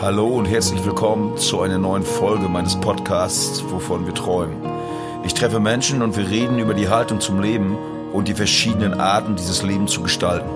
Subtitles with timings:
[0.00, 4.58] Hallo und herzlich willkommen zu einer neuen Folge meines Podcasts Wovon wir träumen.
[5.24, 7.76] Ich treffe Menschen und wir reden über die Haltung zum Leben
[8.12, 10.48] und die verschiedenen Arten, dieses Leben zu gestalten.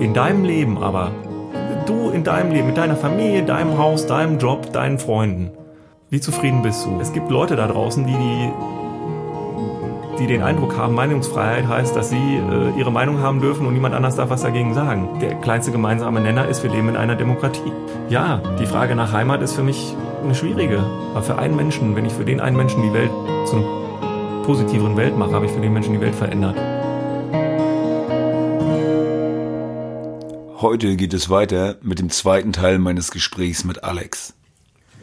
[0.00, 1.12] In deinem Leben aber,
[1.84, 5.50] du in deinem Leben, mit deiner Familie, deinem Haus, deinem Job, deinen Freunden,
[6.08, 6.98] wie zufrieden bist du?
[6.98, 8.50] Es gibt Leute da draußen, die die
[10.22, 13.92] die den Eindruck haben, Meinungsfreiheit heißt, dass sie äh, ihre Meinung haben dürfen und niemand
[13.92, 15.18] anders darf was dagegen sagen.
[15.20, 17.72] Der kleinste gemeinsame Nenner ist, wir leben in einer Demokratie.
[18.08, 20.78] Ja, die Frage nach Heimat ist für mich eine schwierige.
[21.10, 23.10] Aber für einen Menschen, wenn ich für den einen Menschen die Welt
[23.46, 26.56] zu einer positiveren Welt mache, habe ich für den Menschen die Welt verändert.
[30.60, 34.34] Heute geht es weiter mit dem zweiten Teil meines Gesprächs mit Alex.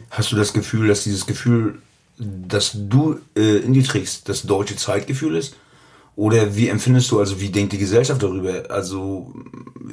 [0.08, 1.82] Hast du das Gefühl, dass dieses Gefühl
[2.20, 5.56] das du äh, in dir trägst, das deutsche Zeitgefühl ist?
[6.16, 8.64] Oder wie empfindest du, also wie denkt die Gesellschaft darüber?
[8.68, 9.32] Also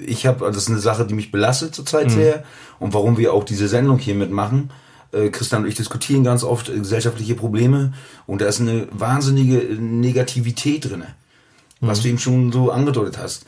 [0.06, 2.12] ich habe, also das ist eine Sache, die mich belastet zurzeit mhm.
[2.12, 2.44] sehr
[2.80, 4.72] und warum wir auch diese Sendung hier mitmachen.
[5.14, 7.94] Äh, Christian und ich diskutieren ganz oft äh, gesellschaftliche Probleme
[8.26, 11.04] und da ist eine wahnsinnige Negativität drin,
[11.80, 12.04] was mhm.
[12.04, 13.46] du eben schon so angedeutet hast.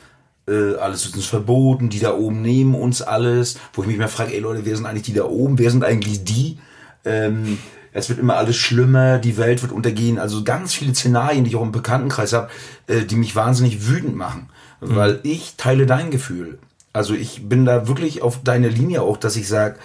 [0.48, 4.08] Äh, alles ist uns verboten, die da oben nehmen uns alles, wo ich mich mal
[4.08, 6.56] frage, ey Leute, wer sind eigentlich die da oben, wer sind eigentlich die?
[7.04, 7.58] Ähm,
[7.92, 10.18] es wird immer alles schlimmer, die Welt wird untergehen.
[10.18, 12.48] Also ganz viele Szenarien, die ich auch im Bekanntenkreis habe,
[12.86, 14.48] äh, die mich wahnsinnig wütend machen.
[14.80, 14.96] Mhm.
[14.96, 16.58] Weil ich teile dein Gefühl.
[16.92, 19.76] Also ich bin da wirklich auf deine Linie auch, dass ich sage,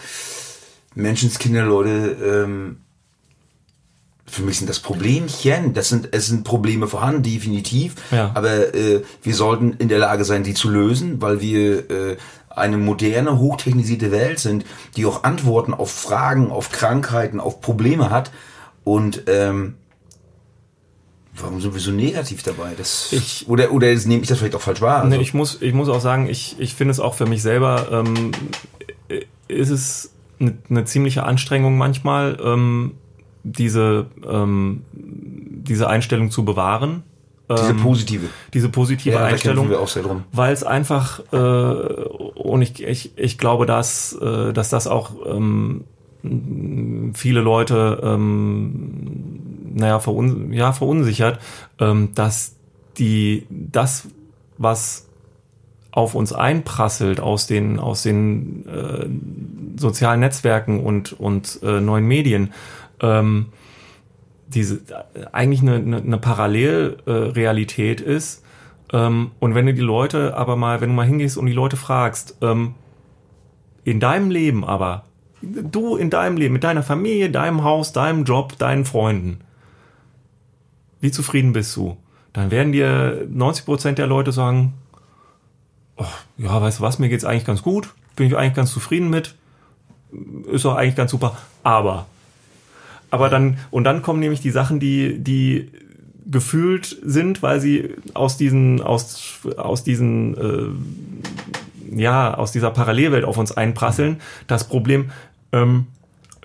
[0.96, 2.78] Menschenskinder, Leute, ähm,
[4.28, 5.74] für mich sind das Problemchen.
[5.74, 7.96] Das sind, es sind Probleme vorhanden, definitiv.
[8.12, 8.32] Ja.
[8.34, 12.18] Aber äh, wir sollten in der Lage sein, die zu lösen, weil wir äh,
[12.56, 18.32] eine moderne, hochtechnisierte Welt sind, die auch Antworten auf Fragen, auf Krankheiten, auf Probleme hat.
[18.84, 19.76] Und ähm,
[21.36, 22.74] warum sind wir so negativ dabei?
[22.78, 25.04] Das, ich, oder oder nehme ich das vielleicht auch falsch wahr?
[25.04, 25.10] Also.
[25.10, 27.88] Nee, ich, muss, ich muss auch sagen, ich, ich finde es auch für mich selber,
[27.92, 28.32] ähm,
[29.48, 32.94] ist es eine, eine ziemliche Anstrengung manchmal, ähm,
[33.44, 37.04] diese, ähm, diese Einstellung zu bewahren
[37.50, 38.28] diese ähm, positive.
[38.54, 39.70] Diese positive ja, Einstellung.
[40.32, 45.84] Weil es einfach, äh, und ich, ich, ich glaube, dass, äh, dass das auch ähm,
[47.14, 49.40] viele Leute ähm,
[49.74, 51.40] naja, verun ja, verunsichert,
[51.80, 52.56] ähm, dass
[52.98, 54.08] die das,
[54.58, 55.08] was
[55.92, 62.54] auf uns einprasselt aus den, aus den äh, sozialen Netzwerken und, und äh, neuen Medien,
[63.02, 63.48] ähm,
[64.48, 64.82] diese
[65.32, 68.44] eigentlich eine, eine, eine Parallelrealität ist.
[68.94, 71.78] Ähm, und wenn du die Leute aber mal, wenn du mal hingehst und die Leute
[71.78, 72.76] fragst, ähm,
[73.84, 75.06] in deinem Leben aber,
[75.42, 79.40] du in deinem Leben, mit deiner Familie, deinem Haus, deinem Job, deinen Freunden,
[81.02, 81.98] wie zufrieden bist du?
[82.34, 84.74] Dann werden dir 90 Prozent der Leute sagen,
[85.98, 86.06] oh,
[86.38, 89.36] ja, weißt du was, mir geht's eigentlich ganz gut, bin ich eigentlich ganz zufrieden mit,
[90.52, 92.08] ist doch eigentlich ganz super, aber
[93.10, 95.70] aber dann, und dann kommen nämlich die Sachen, die, die
[96.26, 103.38] gefühlt sind, weil sie aus diesen, aus, aus diesen, äh, ja, aus dieser Parallelwelt auf
[103.38, 104.18] uns einprasseln.
[104.48, 105.12] Das Problem,
[105.52, 105.88] ähm,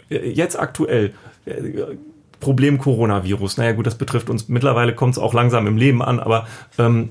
[0.09, 1.13] jetzt aktuell,
[1.47, 1.53] äh,
[2.41, 3.59] Problem Coronavirus.
[3.59, 4.49] Naja gut, das betrifft uns.
[4.49, 6.47] Mittlerweile kommt es auch langsam im Leben an, aber
[6.79, 7.11] ähm,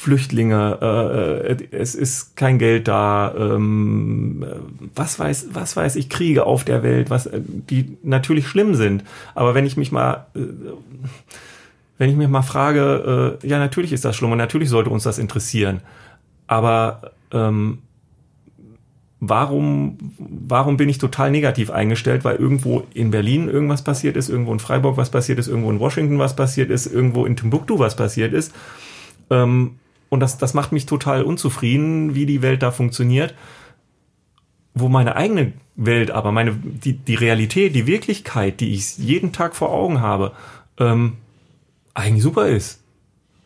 [0.00, 4.42] Flüchtlinge, äh, äh, es ist kein Geld da, ähm,
[4.94, 9.04] was weiß, was weiß ich, Kriege auf der Welt, was, äh, die natürlich schlimm sind.
[9.34, 10.40] Aber wenn ich mich mal, äh,
[11.98, 15.02] wenn ich mich mal frage, äh, ja, natürlich ist das schlimm und natürlich sollte uns
[15.02, 15.82] das interessieren.
[16.46, 17.80] Aber ähm,
[19.20, 24.54] warum, warum bin ich total negativ eingestellt, weil irgendwo in Berlin irgendwas passiert ist, irgendwo
[24.54, 27.96] in Freiburg was passiert ist, irgendwo in Washington was passiert ist, irgendwo in Timbuktu was
[27.96, 28.54] passiert ist.
[29.28, 29.72] Ähm,
[30.10, 33.34] und das, das macht mich total unzufrieden, wie die Welt da funktioniert.
[34.74, 39.56] Wo meine eigene Welt, aber meine, die, die Realität, die Wirklichkeit, die ich jeden Tag
[39.56, 40.32] vor Augen habe,
[40.78, 41.14] ähm,
[41.94, 42.80] eigentlich super ist.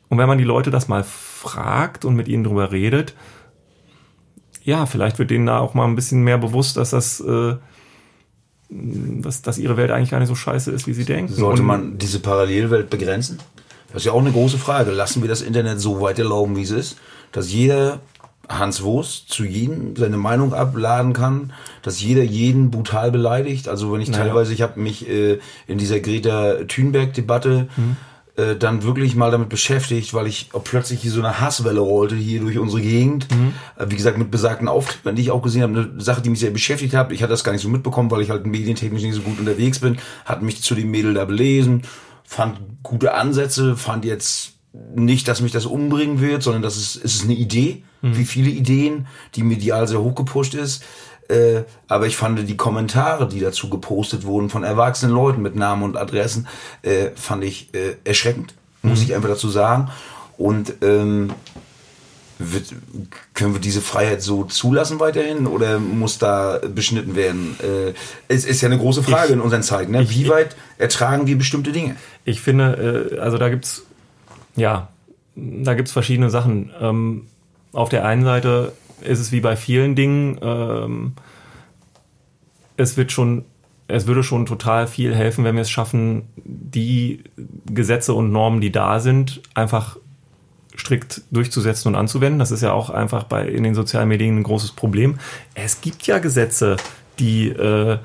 [0.09, 3.15] Und wenn man die Leute das mal fragt und mit ihnen drüber redet,
[4.63, 7.57] ja, vielleicht wird denen da auch mal ein bisschen mehr bewusst, dass das, äh,
[8.71, 11.33] dass, dass ihre Welt eigentlich gar nicht so scheiße ist, wie sie denken.
[11.33, 13.39] Sollte man diese Parallelwelt begrenzen?
[13.95, 14.91] Das ist ja auch eine große Frage.
[14.91, 16.97] Lassen wir das Internet so weit erlauben, wie es ist,
[17.31, 18.01] dass jeder
[18.49, 21.53] Hans Wurst zu jedem seine Meinung abladen kann,
[21.83, 23.69] dass jeder jeden brutal beleidigt.
[23.69, 24.25] Also wenn ich naja.
[24.25, 25.39] teilweise, ich habe mich äh,
[25.69, 27.97] in dieser Greta Thunberg-Debatte mhm.
[28.37, 32.41] äh, dann wirklich mal damit beschäftigt, weil ich plötzlich hier so eine Hasswelle rollte hier
[32.41, 33.29] durch unsere Gegend.
[33.31, 33.55] Mhm.
[33.79, 36.41] Äh, wie gesagt, mit besagten Auftritten, die ich auch gesehen habe, eine Sache, die mich
[36.41, 37.13] sehr beschäftigt hat.
[37.13, 39.79] Ich hatte das gar nicht so mitbekommen, weil ich halt medientechnisch nicht so gut unterwegs
[39.79, 41.83] bin, hat mich zu dem Mädel da belesen
[42.25, 44.53] fand gute Ansätze, fand jetzt
[44.95, 48.17] nicht, dass mich das umbringen wird, sondern das ist, es ist eine Idee, mhm.
[48.17, 50.83] wie viele Ideen, die medial sehr hochgepusht ist.
[51.29, 55.83] Äh, aber ich fand die Kommentare, die dazu gepostet wurden von erwachsenen Leuten mit Namen
[55.83, 56.49] und Adressen,
[56.83, 58.91] äh, fand ich äh, erschreckend, mhm.
[58.91, 59.91] muss ich einfach dazu sagen.
[60.37, 61.31] Und ähm,
[62.39, 62.75] wird,
[63.35, 67.57] können wir diese Freiheit so zulassen weiterhin oder muss da beschnitten werden?
[67.63, 67.95] Äh,
[68.29, 69.93] es ist ja eine große Frage ich, in unseren Zeiten.
[69.93, 70.09] Ne?
[70.11, 71.97] Wie weit ertragen wir bestimmte Dinge?
[72.25, 73.83] Ich finde, äh, also da gibt's
[74.57, 74.89] ja,
[75.37, 76.71] da gibt's verschiedene Sachen.
[76.81, 77.27] Ähm,
[77.73, 81.13] auf der einen Seite ist es wie bei vielen Dingen, ähm,
[82.77, 83.45] es wird schon,
[83.89, 87.25] es würde schon total viel helfen, wenn wir es schaffen, die
[87.67, 89.97] Gesetze und Normen, die da sind, einfach
[90.77, 92.39] strikt durchzusetzen und anzuwenden.
[92.39, 95.19] Das ist ja auch einfach bei in den sozialen Medien ein großes Problem.
[95.55, 96.77] Es gibt ja Gesetze,
[97.19, 97.99] die äh, äh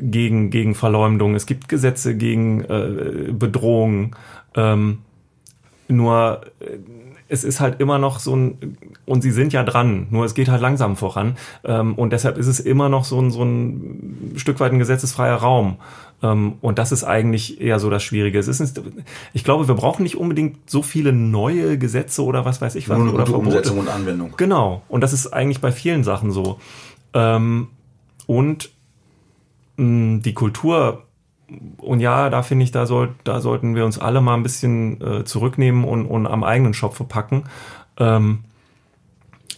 [0.00, 4.16] gegen, gegen Verleumdung, es gibt Gesetze gegen äh, Bedrohung.
[4.54, 4.98] Ähm,
[5.88, 6.78] nur äh,
[7.28, 10.48] es ist halt immer noch so ein, und sie sind ja dran, nur es geht
[10.48, 11.36] halt langsam voran.
[11.64, 15.36] Ähm, und deshalb ist es immer noch so ein, so ein Stück weit ein gesetzesfreier
[15.36, 15.78] Raum.
[16.22, 18.38] Ähm, und das ist eigentlich eher so das Schwierige.
[18.38, 18.80] Es ist,
[19.32, 22.98] ich glaube, wir brauchen nicht unbedingt so viele neue Gesetze oder was weiß ich was.
[22.98, 23.48] Nur oder Verbote.
[23.48, 24.34] Umsetzung und Anwendung.
[24.36, 24.82] Genau.
[24.88, 26.58] Und das ist eigentlich bei vielen Sachen so.
[27.14, 27.68] Ähm,
[28.26, 28.70] und
[29.76, 31.02] mh, die Kultur
[31.78, 35.00] und ja, da finde ich, da, soll, da sollten wir uns alle mal ein bisschen
[35.00, 37.44] äh, zurücknehmen und, und am eigenen Schopfe packen.
[37.98, 38.40] Ähm,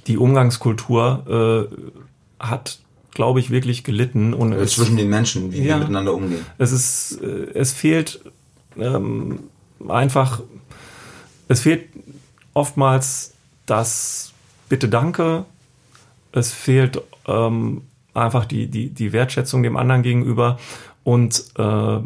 [0.06, 2.80] die Umgangskultur äh, hat,
[3.18, 4.32] glaube ich, wirklich gelitten.
[4.32, 6.46] Und es, zwischen den Menschen, wie ja, wir miteinander umgehen.
[6.56, 8.20] Es ist, äh, es fehlt
[8.78, 9.40] ähm,
[9.88, 10.40] einfach,
[11.48, 11.88] es fehlt
[12.54, 13.34] oftmals
[13.66, 14.32] das
[14.68, 15.46] Bitte Danke.
[16.30, 17.82] Es fehlt ähm,
[18.14, 20.60] einfach die, die, die Wertschätzung dem anderen gegenüber.
[21.02, 21.98] Und äh,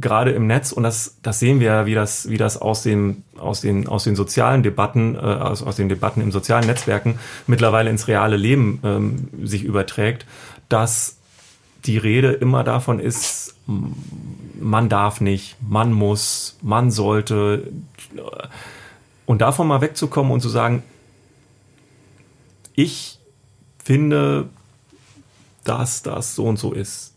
[0.00, 3.24] gerade im Netz, und das, das sehen wir ja, wie das, wie das aus, den,
[3.38, 7.90] aus, den, aus den sozialen Debatten, äh, aus, aus den Debatten im sozialen Netzwerken mittlerweile
[7.90, 10.26] ins reale Leben ähm, sich überträgt,
[10.68, 11.18] dass
[11.84, 17.70] die Rede immer davon ist, man darf nicht, man muss, man sollte.
[19.26, 20.82] Und davon mal wegzukommen und zu sagen,
[22.74, 23.18] ich
[23.82, 24.48] finde,
[25.64, 27.13] dass das so und so ist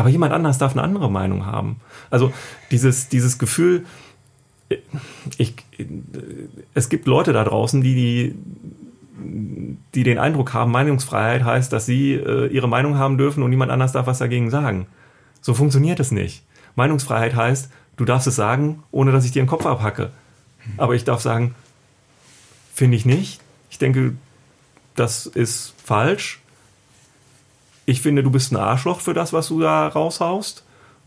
[0.00, 1.76] aber jemand anders darf eine andere Meinung haben.
[2.08, 2.32] Also
[2.70, 3.84] dieses, dieses Gefühl,
[5.36, 5.54] ich,
[6.72, 8.34] es gibt Leute da draußen, die, die,
[9.94, 13.70] die den Eindruck haben, Meinungsfreiheit heißt, dass sie äh, ihre Meinung haben dürfen und niemand
[13.70, 14.86] anders darf was dagegen sagen.
[15.42, 16.44] So funktioniert es nicht.
[16.76, 20.12] Meinungsfreiheit heißt, du darfst es sagen, ohne dass ich dir den Kopf abhacke.
[20.78, 21.54] Aber ich darf sagen,
[22.72, 23.40] finde ich nicht.
[23.68, 24.14] Ich denke,
[24.94, 26.39] das ist falsch
[27.90, 30.62] ich finde, du bist ein Arschloch für das, was du da raushaust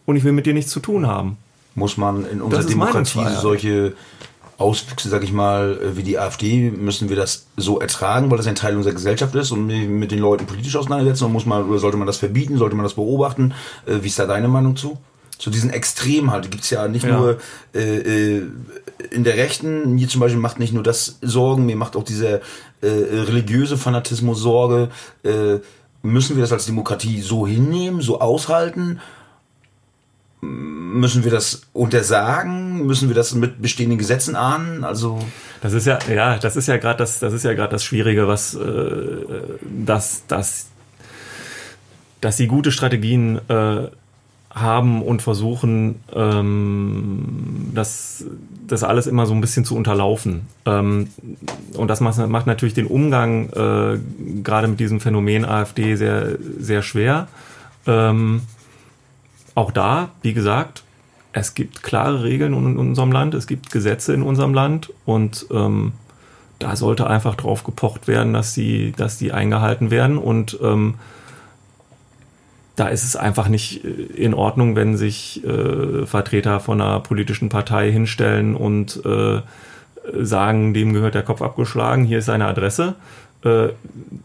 [0.05, 1.37] und ich will mit dir nichts zu tun haben.
[1.75, 3.93] Muss man in unserer Demokratie solche
[4.57, 8.47] Auswüchse, sag ich mal, äh, wie die AfD, müssen wir das so ertragen, weil das
[8.47, 11.25] ein Teil unserer Gesellschaft ist und mit den Leuten politisch auseinandersetzen?
[11.25, 12.57] Und muss man, oder sollte man das verbieten?
[12.57, 13.53] Sollte man das beobachten?
[13.85, 14.97] Äh, wie ist da deine Meinung zu?
[15.39, 16.51] Zu diesen Extremen halt.
[16.51, 17.17] Gibt es ja nicht ja.
[17.17, 17.37] nur
[17.73, 18.43] äh, äh,
[19.09, 22.35] in der Rechten, mir zum Beispiel macht nicht nur das Sorgen, mir macht auch dieser
[22.81, 24.89] äh, religiöse Fanatismus Sorge.
[25.23, 25.59] Äh,
[26.03, 28.99] Müssen wir das als Demokratie so hinnehmen, so aushalten?
[30.41, 32.85] Müssen wir das untersagen?
[32.85, 34.83] Müssen wir das mit bestehenden Gesetzen ahnen?
[34.83, 35.17] Also
[35.61, 38.27] das ist ja ja das ist ja gerade das das ist ja gerade das Schwierige,
[38.27, 40.67] was äh, dass dass
[42.19, 43.87] dass sie gute Strategien äh,
[44.53, 48.25] haben und versuchen, ähm, das,
[48.67, 50.47] das alles immer so ein bisschen zu unterlaufen.
[50.65, 51.09] Ähm,
[51.75, 53.99] und das macht, macht natürlich den Umgang äh,
[54.43, 57.27] gerade mit diesem Phänomen AfD sehr, sehr schwer.
[57.87, 58.41] Ähm,
[59.55, 60.83] auch da, wie gesagt,
[61.31, 65.93] es gibt klare Regeln in unserem Land, es gibt Gesetze in unserem Land und ähm,
[66.59, 70.95] da sollte einfach drauf gepocht werden, dass die, dass die eingehalten werden und ähm,
[72.75, 77.49] da ist es einfach nicht äh, in Ordnung, wenn sich äh, Vertreter von einer politischen
[77.49, 79.41] Partei hinstellen und äh,
[80.21, 82.95] sagen, dem gehört der Kopf abgeschlagen, hier ist seine Adresse.
[83.43, 83.69] Äh,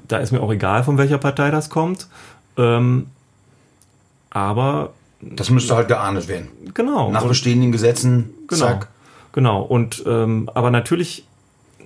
[0.07, 2.09] da ist mir auch egal, von welcher Partei das kommt.
[2.57, 3.07] Ähm,
[4.31, 4.93] aber.
[5.21, 6.49] Das müsste halt geahndet werden.
[6.75, 7.11] Genau.
[7.11, 8.31] Nach bestehenden Gesetzen.
[8.47, 8.61] Genau.
[8.61, 8.89] Zack.
[9.33, 9.63] Genau.
[9.63, 11.27] Und ähm, aber natürlich,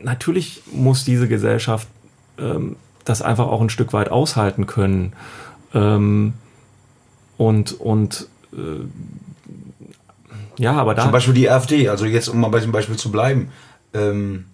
[0.02, 1.88] natürlich muss diese Gesellschaft
[2.38, 5.14] ähm, das einfach auch ein Stück weit aushalten können.
[5.74, 6.34] Ähm,
[7.36, 8.86] und, und äh,
[10.58, 11.02] ja, aber da.
[11.02, 13.50] Zum Beispiel die AfD, also jetzt, um mal bei diesem Beispiel zu bleiben.
[13.94, 14.44] Ähm,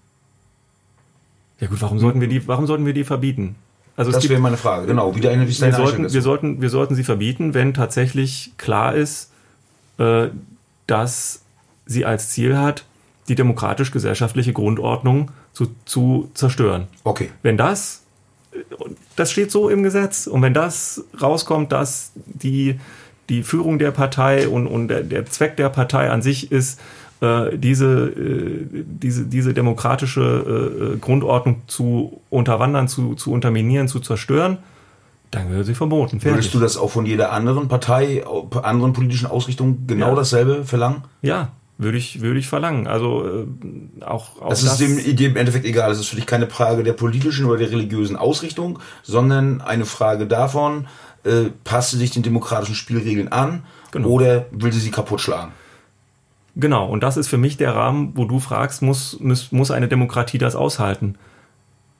[1.60, 3.56] ja gut, warum sollten wir die, warum sollten wir die verbieten?
[3.96, 5.16] Also das wäre meine Frage, genau.
[5.16, 9.32] Wie deine, wie wir, sollten, wir, sollten, wir sollten sie verbieten, wenn tatsächlich klar ist,
[9.98, 10.28] äh,
[10.86, 11.42] dass
[11.84, 12.84] sie als Ziel hat,
[13.28, 16.86] die demokratisch-gesellschaftliche Grundordnung zu, zu zerstören.
[17.02, 17.30] Okay.
[17.42, 18.02] Wenn das,
[19.16, 22.78] das steht so im Gesetz, und wenn das rauskommt, dass die,
[23.28, 26.80] die Führung der Partei und, und der, der Zweck der Partei an sich ist,
[27.20, 34.58] äh, diese, äh, diese, diese demokratische äh, Grundordnung zu unterwandern, zu, zu unterminieren, zu zerstören,
[35.32, 36.20] dann würde sie verboten.
[36.20, 36.36] Fertig.
[36.38, 38.24] Würdest du das auch von jeder anderen Partei,
[38.62, 40.14] anderen politischen Ausrichtung genau ja.
[40.14, 41.02] dasselbe verlangen?
[41.20, 42.88] Ja, würde ich, würde ich verlangen.
[42.88, 45.90] Also äh, auch, auch das, das ist dem, dem im Endeffekt egal.
[45.92, 50.26] Es ist für dich keine Frage der politischen oder der religiösen Ausrichtung, sondern eine Frage
[50.26, 50.88] davon,
[51.24, 54.08] äh, passt sie sich den demokratischen Spielregeln an genau.
[54.08, 55.52] oder will sie sie kaputt schlagen?
[56.56, 59.86] Genau, und das ist für mich der Rahmen, wo du fragst, muss, muss, muss eine
[59.86, 61.14] Demokratie das aushalten?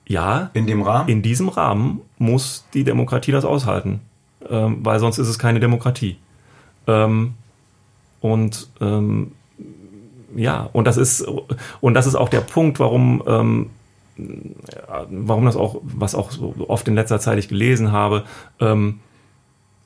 [0.09, 0.51] Ja.
[0.55, 1.09] In dem Rahmen?
[1.09, 4.01] In diesem Rahmen muss die Demokratie das aushalten,
[4.49, 6.17] ähm, weil sonst ist es keine Demokratie.
[6.89, 7.35] Ähm,
[8.21, 9.33] und ähm,
[10.35, 11.27] ja, und das ist
[11.81, 13.71] und das ist auch der Punkt, warum ähm,
[15.11, 18.25] warum das auch, was auch so oft in letzter Zeit ich gelesen habe,
[18.61, 19.01] ähm,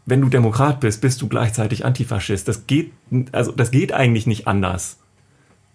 [0.07, 2.49] wenn du Demokrat bist, bist du gleichzeitig Antifaschist.
[2.49, 2.93] Das geht,
[3.31, 4.99] also das geht eigentlich nicht anders.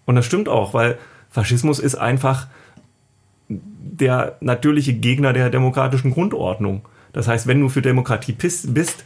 [0.04, 0.98] Und das stimmt auch, weil
[1.30, 2.48] Faschismus ist einfach
[3.48, 6.82] der natürliche Gegner der demokratischen Grundordnung.
[7.12, 9.04] Das heißt, wenn du für Demokratie bist,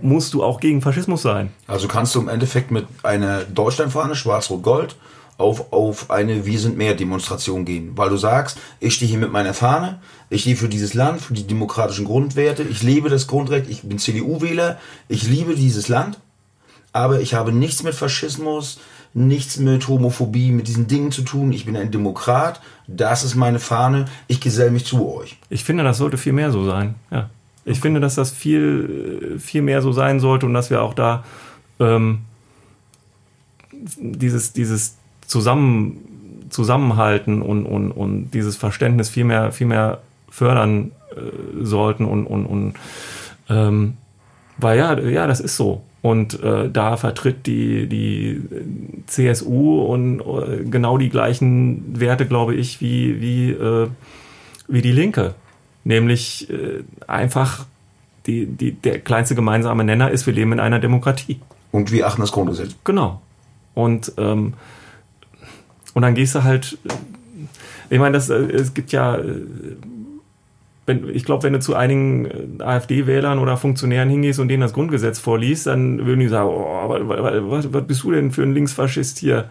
[0.00, 1.50] musst du auch gegen Faschismus sein.
[1.66, 4.96] Also kannst du im Endeffekt mit einer Deutschlandfahne, schwarz-rot-gold,
[5.36, 9.32] auf, auf eine Wir sind mehr Demonstration gehen, weil du sagst, ich stehe hier mit
[9.32, 13.68] meiner Fahne, ich stehe für dieses Land, für die demokratischen Grundwerte, ich lebe das Grundrecht,
[13.68, 16.18] ich bin CDU-Wähler, ich liebe dieses Land,
[16.92, 18.78] aber ich habe nichts mit Faschismus,
[19.12, 21.52] nichts mit Homophobie, mit diesen Dingen zu tun.
[21.52, 25.36] Ich bin ein Demokrat, das ist meine Fahne, ich geselle mich zu euch.
[25.48, 26.96] Ich finde, das sollte viel mehr so sein.
[27.10, 27.30] Ja.
[27.64, 27.80] Ich okay.
[27.80, 31.24] finde, dass das viel, viel mehr so sein sollte und dass wir auch da
[31.80, 32.20] ähm,
[33.96, 41.64] dieses, dieses zusammen, zusammenhalten und, und, und dieses Verständnis viel mehr, viel mehr fördern äh,
[41.64, 42.74] sollten und, und, und
[43.48, 43.96] ähm,
[44.58, 45.82] weil ja, ja, das ist so.
[46.02, 48.42] Und äh, da vertritt die, die
[49.06, 53.88] CSU und äh, genau die gleichen Werte, glaube ich, wie, wie, äh,
[54.68, 55.34] wie die Linke.
[55.84, 57.66] Nämlich äh, einfach
[58.26, 61.40] die, die, der kleinste gemeinsame Nenner ist, wir leben in einer Demokratie.
[61.72, 62.74] Und wir achten das Grundgesetz.
[62.84, 63.20] Genau.
[63.74, 64.54] Und ähm,
[65.94, 66.76] und dann gehst du halt,
[67.88, 69.42] ich meine, das, äh, es gibt ja, äh,
[70.86, 74.74] wenn, ich glaube, wenn du zu einigen äh, AfD-Wählern oder Funktionären hingehst und denen das
[74.74, 79.18] Grundgesetz vorliest, dann würden die sagen, oh, was, was bist du denn für ein Linksfaschist
[79.18, 79.48] hier?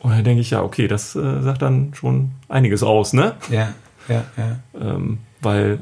[0.00, 3.34] Und dann denke ich, ja, okay, das äh, sagt dann schon einiges aus, ne?
[3.50, 3.74] Ja,
[4.08, 4.58] ja, ja.
[4.80, 5.78] Ähm, weil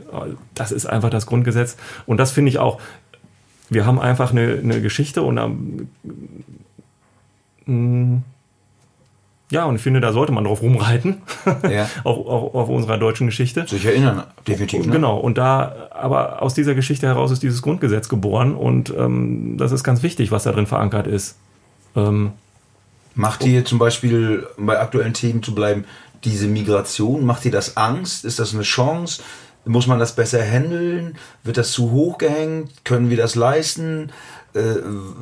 [0.54, 1.76] das ist einfach das Grundgesetz.
[2.06, 2.80] Und das finde ich auch,
[3.68, 5.88] wir haben einfach eine, eine Geschichte und
[7.66, 8.22] ähm,
[9.50, 11.22] ja, und ich finde, da sollte man drauf rumreiten.
[11.70, 11.88] Ja.
[12.04, 13.66] auf, auf, auf unserer deutschen Geschichte.
[13.66, 14.86] Sich erinnern, definitiv.
[14.86, 14.92] Ne?
[14.92, 15.16] Genau.
[15.18, 19.84] Und da, aber aus dieser Geschichte heraus ist dieses Grundgesetz geboren und ähm, das ist
[19.84, 21.36] ganz wichtig, was da drin verankert ist.
[21.94, 22.32] Ähm,
[23.14, 25.84] macht dir zum Beispiel, bei aktuellen Themen zu bleiben,
[26.24, 28.24] diese Migration, macht dir das Angst?
[28.24, 29.22] Ist das eine Chance?
[29.64, 31.16] Muss man das besser handeln?
[31.42, 32.84] Wird das zu hoch gehängt?
[32.84, 34.10] Können wir das leisten?
[34.54, 34.60] Äh,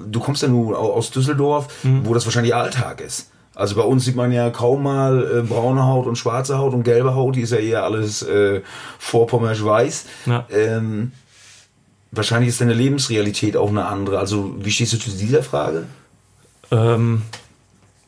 [0.07, 2.05] du kommst ja nun aus Düsseldorf, mhm.
[2.05, 3.31] wo das wahrscheinlich Alltag ist.
[3.55, 6.83] Also bei uns sieht man ja kaum mal äh, braune Haut und schwarze Haut und
[6.83, 8.63] gelbe Haut, die ist ja eher alles äh,
[8.99, 10.07] vorpommerisch weiß.
[10.27, 10.47] Ja.
[10.51, 11.13] Ähm,
[12.11, 14.19] wahrscheinlich ist deine Lebensrealität auch eine andere.
[14.19, 15.85] Also wie stehst du zu dieser Frage?
[16.71, 17.23] Ähm,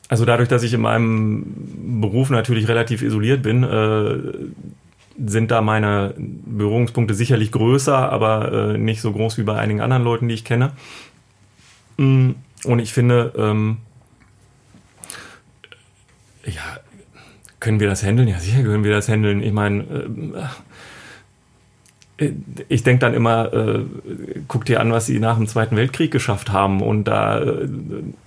[0.08, 4.16] also dadurch, dass ich in meinem Beruf natürlich relativ isoliert bin, äh,
[5.24, 10.04] sind da meine Berührungspunkte sicherlich größer, aber äh, nicht so groß wie bei einigen anderen
[10.04, 10.72] Leuten, die ich kenne.
[11.96, 12.32] Mm,
[12.64, 13.78] und ich finde, ähm,
[16.44, 16.62] ja,
[17.58, 18.28] können wir das handeln?
[18.28, 19.42] Ja, sicher können wir das handeln.
[19.42, 20.08] Ich meine, äh,
[22.18, 23.84] ich denke dann immer, äh,
[24.48, 26.80] guck dir an, was sie nach dem Zweiten Weltkrieg geschafft haben.
[26.80, 27.68] Und da äh,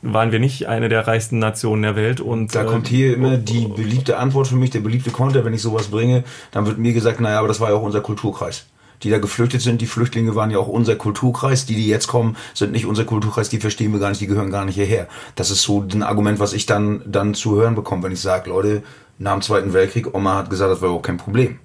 [0.04, 2.22] waren wir nicht eine der reichsten Nationen der Welt.
[2.22, 5.64] Und da kommt hier immer die beliebte Antwort für mich, der beliebte Konter, wenn ich
[5.64, 8.68] sowas bringe, dann wird mir gesagt, naja, aber das war ja auch unser Kulturkreis
[9.04, 9.80] die da geflüchtet sind.
[9.80, 11.66] Die Flüchtlinge waren ja auch unser Kulturkreis.
[11.66, 13.48] Die, die jetzt kommen, sind nicht unser Kulturkreis.
[13.48, 14.20] Die verstehen wir gar nicht.
[14.20, 15.08] Die gehören gar nicht hierher.
[15.36, 18.50] Das ist so ein Argument, was ich dann, dann zu hören bekomme, wenn ich sage,
[18.50, 18.84] Leute,
[19.18, 21.60] nach dem Zweiten Weltkrieg, Oma hat gesagt, das war überhaupt kein Problem.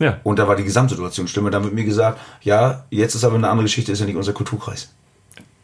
[0.00, 0.18] Ja.
[0.24, 1.50] Und da war die Gesamtsituation stimme.
[1.50, 4.32] Dann wird mir gesagt, ja, jetzt ist aber eine andere Geschichte, ist ja nicht unser
[4.32, 4.92] Kulturkreis.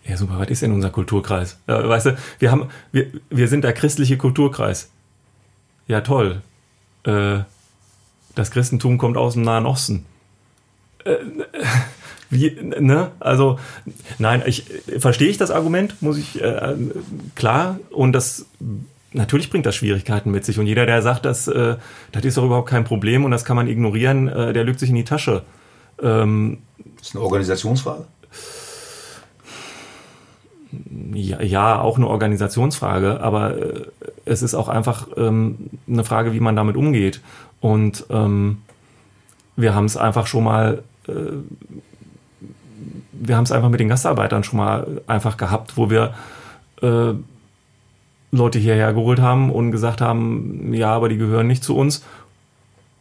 [0.04, 1.58] Ja, super, was ist denn unser Kulturkreis?
[1.66, 4.90] Ja, weißt du, wir haben, wir, wir sind der christliche Kulturkreis.
[5.88, 6.42] Ja, toll.
[7.04, 7.38] Äh,
[8.34, 10.04] das Christentum kommt aus dem Nahen Osten.
[11.04, 11.16] Äh,
[12.30, 13.12] Wie, ne?
[13.20, 13.58] Also,
[14.18, 14.64] nein, ich
[14.98, 16.74] verstehe ich das Argument, muss ich, äh,
[17.36, 18.46] klar, und das
[19.12, 20.58] natürlich bringt das Schwierigkeiten mit sich.
[20.58, 21.76] Und jeder, der sagt, dass, äh,
[22.12, 24.90] das ist doch überhaupt kein Problem und das kann man ignorieren, äh, der lügt sich
[24.90, 25.42] in die Tasche.
[26.02, 26.58] Ähm,
[26.98, 28.04] das ist eine Organisationsfrage?
[31.12, 33.86] Ja, ja, auch eine Organisationsfrage, aber äh,
[34.24, 37.20] es ist auch einfach ähm, eine Frage, wie man damit umgeht.
[37.60, 38.58] Und ähm,
[39.56, 41.12] wir haben es einfach schon mal, äh,
[43.12, 46.14] wir haben es einfach mit den Gastarbeitern schon mal einfach gehabt, wo wir
[46.82, 47.14] äh,
[48.36, 52.04] Leute hierher geholt haben und gesagt haben, ja, aber die gehören nicht zu uns.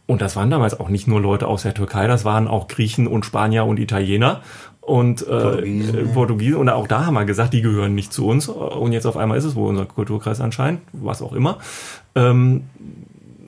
[0.06, 3.08] Und das waren damals auch nicht nur Leute aus der Türkei, das waren auch Griechen
[3.08, 4.40] und Spanier und Italiener
[4.80, 6.12] und äh, Portugiesen.
[6.12, 6.56] Portugiesen.
[6.56, 8.48] Und auch da haben wir gesagt, die gehören nicht zu uns.
[8.48, 11.58] Und jetzt auf einmal ist es wohl unser Kulturkreis anscheinend, was auch immer.
[12.14, 12.62] Ähm,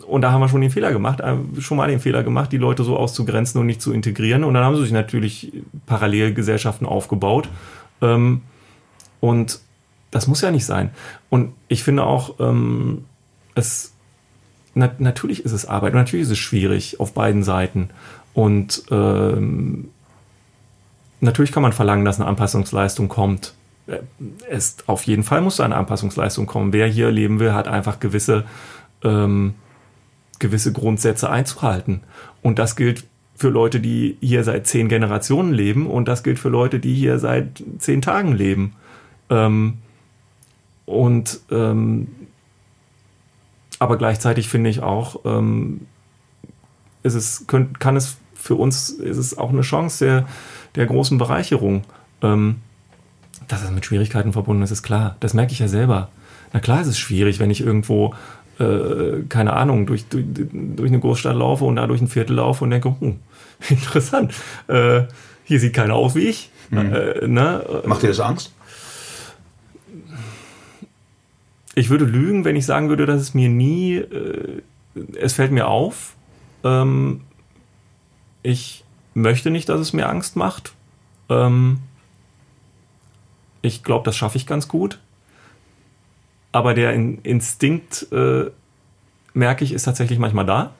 [0.08, 2.58] und da haben wir schon den Fehler gemacht, äh, schon mal den Fehler gemacht, die
[2.58, 4.42] Leute so auszugrenzen und nicht zu integrieren.
[4.42, 5.52] Und dann haben sie sich natürlich
[5.86, 7.48] Parallelgesellschaften aufgebaut.
[8.00, 8.40] Ähm,
[9.20, 9.60] und
[10.10, 10.90] das muss ja nicht sein.
[11.28, 13.04] Und ich finde auch, ähm,
[13.54, 13.92] es
[14.78, 17.90] na, natürlich ist es Arbeit, natürlich ist es schwierig auf beiden Seiten.
[18.32, 19.88] Und ähm,
[21.20, 23.54] natürlich kann man verlangen, dass eine Anpassungsleistung kommt.
[23.88, 23.98] Äh,
[24.48, 26.72] es, auf jeden Fall muss da eine Anpassungsleistung kommen.
[26.72, 28.44] Wer hier leben will, hat einfach gewisse,
[29.02, 29.54] ähm,
[30.38, 32.02] gewisse Grundsätze einzuhalten.
[32.42, 36.48] Und das gilt für Leute, die hier seit zehn Generationen leben und das gilt für
[36.48, 38.74] Leute, die hier seit zehn Tagen leben.
[39.30, 39.78] Ähm,
[40.88, 42.08] und ähm,
[43.78, 45.82] aber gleichzeitig finde ich auch, ähm,
[47.02, 50.28] ist es, könnt, kann es für uns, ist es auch eine Chance der,
[50.74, 51.84] der großen Bereicherung.
[52.22, 52.56] Ähm,
[53.46, 55.16] dass es mit Schwierigkeiten verbunden ist, ist klar.
[55.20, 56.08] Das merke ich ja selber.
[56.52, 58.14] Na klar ist es schwierig, wenn ich irgendwo,
[58.58, 62.64] äh, keine Ahnung, durch, durch, durch eine Großstadt laufe und da durch ein Viertel laufe
[62.64, 63.20] und denke, hm,
[63.68, 64.34] interessant,
[64.66, 65.02] äh,
[65.44, 66.50] hier sieht keiner aus wie ich.
[66.70, 66.92] Mhm.
[66.92, 67.82] Äh, ne?
[67.86, 68.52] Macht dir das Angst?
[71.78, 74.62] Ich würde lügen, wenn ich sagen würde, dass es mir nie, äh,
[75.14, 76.16] es fällt mir auf.
[76.64, 77.20] Ähm,
[78.42, 78.82] ich
[79.14, 80.72] möchte nicht, dass es mir Angst macht.
[81.28, 81.78] Ähm,
[83.62, 84.98] ich glaube, das schaffe ich ganz gut.
[86.50, 88.50] Aber der In Instinkt, äh,
[89.32, 90.74] merke ich, ist tatsächlich manchmal da.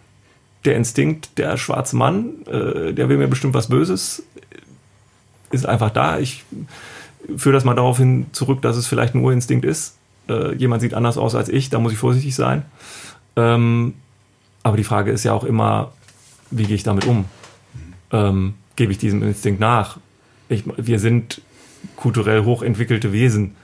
[0.65, 4.25] Der Instinkt, der schwarze Mann, äh, der will mir bestimmt was Böses,
[5.53, 6.19] ist einfach da.
[6.19, 6.45] Ich
[7.37, 9.98] führe das mal darauf hin zurück, dass es vielleicht ein Urinstinkt ist
[10.29, 12.65] äh, jemand sieht anders aus als ich, da muss ich vorsichtig sein.
[13.37, 13.95] Ähm,
[14.63, 15.93] aber die Frage ist ja auch immer,
[16.51, 17.27] wie gehe ich damit um?
[18.11, 19.99] Ähm, gebe ich diesem Instinkt nach?
[20.49, 21.41] Ich, wir sind
[21.97, 23.55] kulturell hochentwickelte Wesen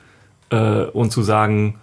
[0.50, 1.76] äh, und zu sagen,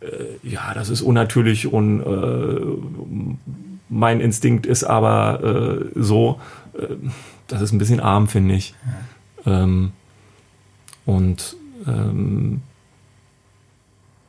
[0.00, 3.40] äh, ja, das ist unnatürlich und äh,
[3.88, 6.40] mein Instinkt ist aber äh, so,
[6.74, 6.96] äh,
[7.46, 8.74] das ist ein bisschen arm, finde ich.
[9.46, 9.92] Ähm,
[11.04, 12.62] und ähm,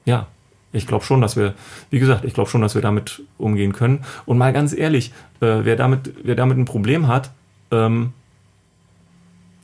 [0.05, 0.27] ja,
[0.75, 1.53] ich glaube schon, dass wir,
[1.89, 4.03] wie gesagt, ich glaube schon, dass wir damit umgehen können.
[4.25, 7.31] Und mal ganz ehrlich, äh, wer, damit, wer damit ein Problem hat,
[7.71, 8.11] ähm,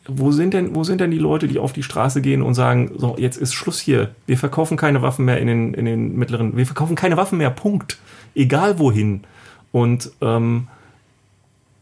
[0.07, 2.91] wo sind denn, wo sind denn die Leute, die auf die Straße gehen und sagen,
[2.97, 4.15] so, jetzt ist Schluss hier.
[4.25, 7.51] Wir verkaufen keine Waffen mehr in den, in den mittleren, wir verkaufen keine Waffen mehr,
[7.51, 7.99] Punkt.
[8.33, 9.23] Egal wohin.
[9.71, 10.67] Und ähm,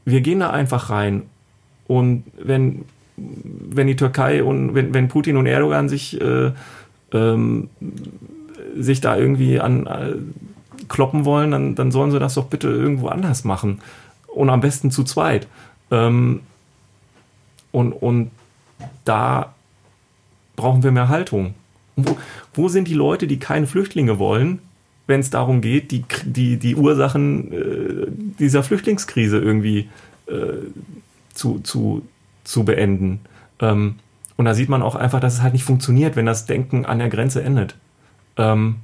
[0.05, 1.23] wir gehen da einfach rein.
[1.87, 6.51] Und wenn, wenn die Türkei und wenn, wenn Putin und Erdogan sich äh,
[7.13, 7.69] ähm,
[8.77, 10.15] sich da irgendwie an äh,
[10.87, 13.79] kloppen wollen, dann, dann sollen sie das doch bitte irgendwo anders machen.
[14.27, 15.47] Und am besten zu zweit.
[15.91, 16.41] Ähm,
[17.71, 18.31] und, und
[19.05, 19.53] da
[20.55, 21.53] brauchen wir mehr Haltung.
[21.95, 22.17] Wo,
[22.53, 24.59] wo, sind die Leute, die keine Flüchtlinge wollen,
[25.07, 28.07] wenn es darum geht, die, die, die Ursachen äh,
[28.39, 29.89] dieser Flüchtlingskrise irgendwie
[30.27, 30.67] äh,
[31.33, 32.03] zu, zu,
[32.43, 33.21] zu beenden?
[33.59, 33.95] Ähm,
[34.37, 36.99] und da sieht man auch einfach, dass es halt nicht funktioniert, wenn das Denken an
[36.99, 37.75] der Grenze endet
[38.39, 38.77] ähm,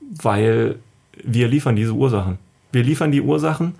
[0.00, 0.76] weil
[1.22, 2.38] wir liefern diese Ursachen.
[2.72, 3.74] Wir liefern die Ursachen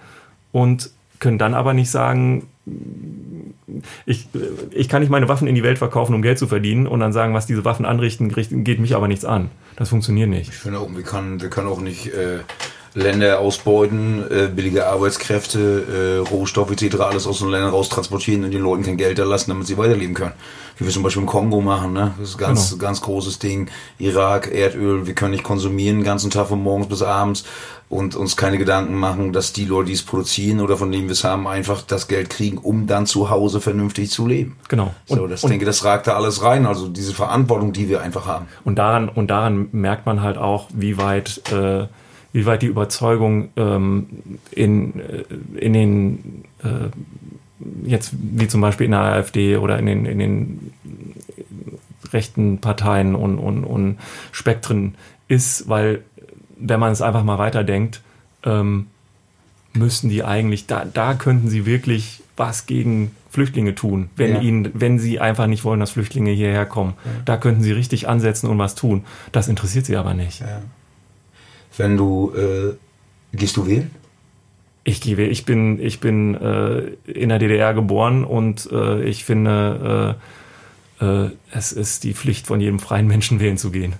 [0.52, 2.46] und können dann aber nicht sagen,
[4.06, 4.28] ich,
[4.70, 7.12] ich kann nicht meine Waffen in die Welt verkaufen, um Geld zu verdienen und dann
[7.12, 9.50] sagen, was diese Waffen anrichten, geht mich aber nichts an.
[9.76, 10.50] Das funktioniert nicht.
[10.50, 12.38] Ich finde auch, wir können, wir können auch nicht äh,
[12.94, 17.00] Länder ausbeuten, äh, billige Arbeitskräfte, äh, Rohstoffe etc.
[17.00, 20.14] alles aus den Ländern raus transportieren und den Leuten kein Geld erlassen, damit sie weiterleben
[20.14, 20.32] können.
[20.78, 22.14] Wie wir zum Beispiel im Kongo machen, ne?
[22.18, 22.82] Das ist ein ganz, genau.
[22.82, 23.68] ganz großes Ding.
[23.98, 27.44] Irak, Erdöl, wir können nicht konsumieren den ganzen Tag von morgens bis abends
[27.88, 31.12] und uns keine Gedanken machen, dass die Leute, die es produzieren oder von denen wir
[31.12, 34.56] es haben, einfach das Geld kriegen, um dann zu Hause vernünftig zu leben.
[34.68, 34.94] Genau.
[35.08, 36.66] Und, so, das und, denke, das ragt da alles rein.
[36.66, 38.46] Also diese Verantwortung, die wir einfach haben.
[38.64, 41.86] Und daran, und daran merkt man halt auch, wie weit äh,
[42.34, 44.06] wie weit die Überzeugung ähm,
[44.50, 45.24] in, äh,
[45.58, 46.90] in den äh,
[47.84, 50.72] jetzt wie zum Beispiel in der AfD oder in den, in den
[52.12, 53.98] rechten Parteien und, und, und
[54.32, 54.96] Spektren
[55.28, 56.02] ist, weil
[56.58, 58.02] wenn man es einfach mal weiterdenkt,
[58.42, 58.88] ähm,
[59.72, 64.40] müssten die eigentlich, da, da könnten sie wirklich was gegen Flüchtlinge tun, wenn ja.
[64.40, 66.94] ihnen, wenn sie einfach nicht wollen, dass Flüchtlinge hierher kommen.
[67.04, 67.10] Ja.
[67.24, 69.04] Da könnten sie richtig ansetzen und was tun.
[69.30, 70.40] Das interessiert sie aber nicht.
[70.40, 70.62] Ja.
[71.76, 72.74] Wenn du äh,
[73.36, 73.90] gehst du wählen?
[74.84, 75.30] Ich gehe wählen.
[75.30, 80.16] Ich bin, ich bin äh, in der DDR geboren und äh, ich finde,
[81.00, 83.94] äh, äh, es ist die Pflicht von jedem freien Menschen wählen zu gehen.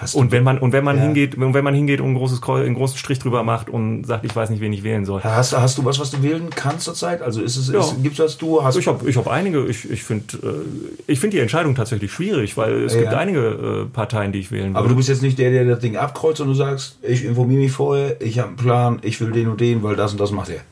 [0.00, 1.02] Hast und wenn man und wenn man ja.
[1.02, 4.34] hingeht, wenn man hingeht und einen, großes, einen großen Strich drüber macht und sagt, ich
[4.34, 5.22] weiß nicht, wen ich wählen soll.
[5.22, 7.20] Hast, hast du was, was du wählen kannst zurzeit?
[7.20, 7.80] Also ist es, ja.
[7.80, 8.76] ist, gibt's was du hast?
[8.76, 9.66] Ich habe ich hab einige.
[9.66, 13.00] Ich, ich finde äh, ich finde die Entscheidung tatsächlich schwierig, weil es ja.
[13.00, 14.76] gibt einige äh, Parteien, die ich wählen will.
[14.78, 17.60] Aber du bist jetzt nicht der, der das Ding abkreuzt und du sagst, ich informiere
[17.60, 20.30] mich vorher, ich habe einen Plan, ich will den und den, weil das und das
[20.30, 20.62] macht er.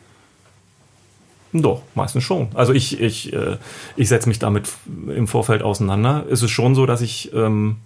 [1.53, 2.49] Doch, meistens schon.
[2.55, 3.57] Also ich, ich, äh,
[3.97, 6.25] ich setze mich damit im Vorfeld auseinander.
[6.31, 7.77] Es ist schon so, dass ich ähm,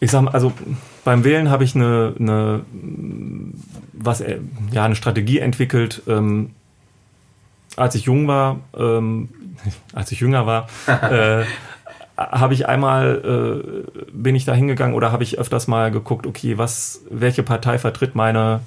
[0.00, 0.52] ich sag mal, also
[1.04, 2.62] beim Wählen habe ich eine, eine,
[3.92, 4.40] was, äh,
[4.72, 6.02] ja, eine Strategie entwickelt.
[6.06, 6.50] Ähm,
[7.76, 9.28] als ich jung war, ähm,
[9.92, 11.44] als ich jünger war, äh,
[12.16, 16.56] habe ich einmal, äh, bin ich da hingegangen oder habe ich öfters mal geguckt, okay,
[16.58, 18.60] was, welche Partei vertritt meine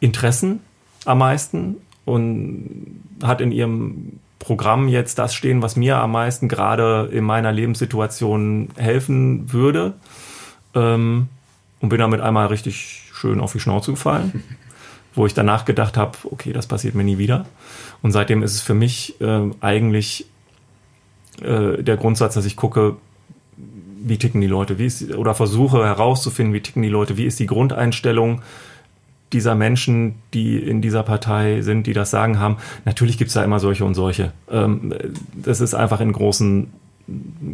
[0.00, 0.60] Interessen
[1.06, 7.08] am meisten und hat in ihrem Programm jetzt das stehen, was mir am meisten gerade
[7.10, 9.94] in meiner Lebenssituation helfen würde
[10.74, 11.28] ähm,
[11.80, 14.42] und bin damit einmal richtig schön auf die Schnauze gefallen,
[15.14, 17.46] wo ich danach gedacht habe, okay, das passiert mir nie wieder.
[18.02, 20.26] Und seitdem ist es für mich äh, eigentlich
[21.40, 22.96] äh, der Grundsatz, dass ich gucke,
[23.56, 27.40] wie ticken die Leute, wie ist, oder versuche herauszufinden, wie ticken die Leute, wie ist
[27.40, 28.42] die Grundeinstellung
[29.32, 32.56] dieser Menschen, die in dieser Partei sind, die das Sagen haben.
[32.84, 34.32] Natürlich gibt es da immer solche und solche.
[34.50, 34.94] Ähm,
[35.34, 36.70] das ist einfach in großen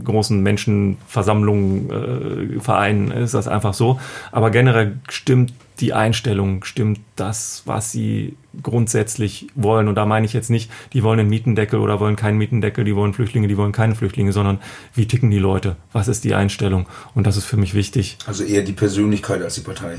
[0.04, 4.00] großen Menschenversammlungen, äh, Vereinen ist das einfach so.
[4.32, 9.88] Aber generell stimmt die Einstellung, stimmt das, was sie grundsätzlich wollen.
[9.88, 12.94] Und da meine ich jetzt nicht, die wollen einen Mietendeckel oder wollen keinen Mietendeckel, die
[12.94, 14.58] wollen Flüchtlinge, die wollen keine Flüchtlinge, sondern
[14.94, 15.76] wie ticken die Leute?
[15.92, 16.86] Was ist die Einstellung?
[17.14, 18.18] Und das ist für mich wichtig.
[18.26, 19.96] Also eher die Persönlichkeit als die Partei.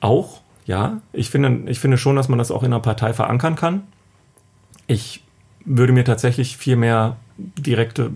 [0.00, 1.00] Auch, ja.
[1.12, 3.82] Ich finde, ich finde schon, dass man das auch in einer Partei verankern kann.
[4.86, 5.22] Ich
[5.76, 8.10] würde mir tatsächlich viel mehr direkte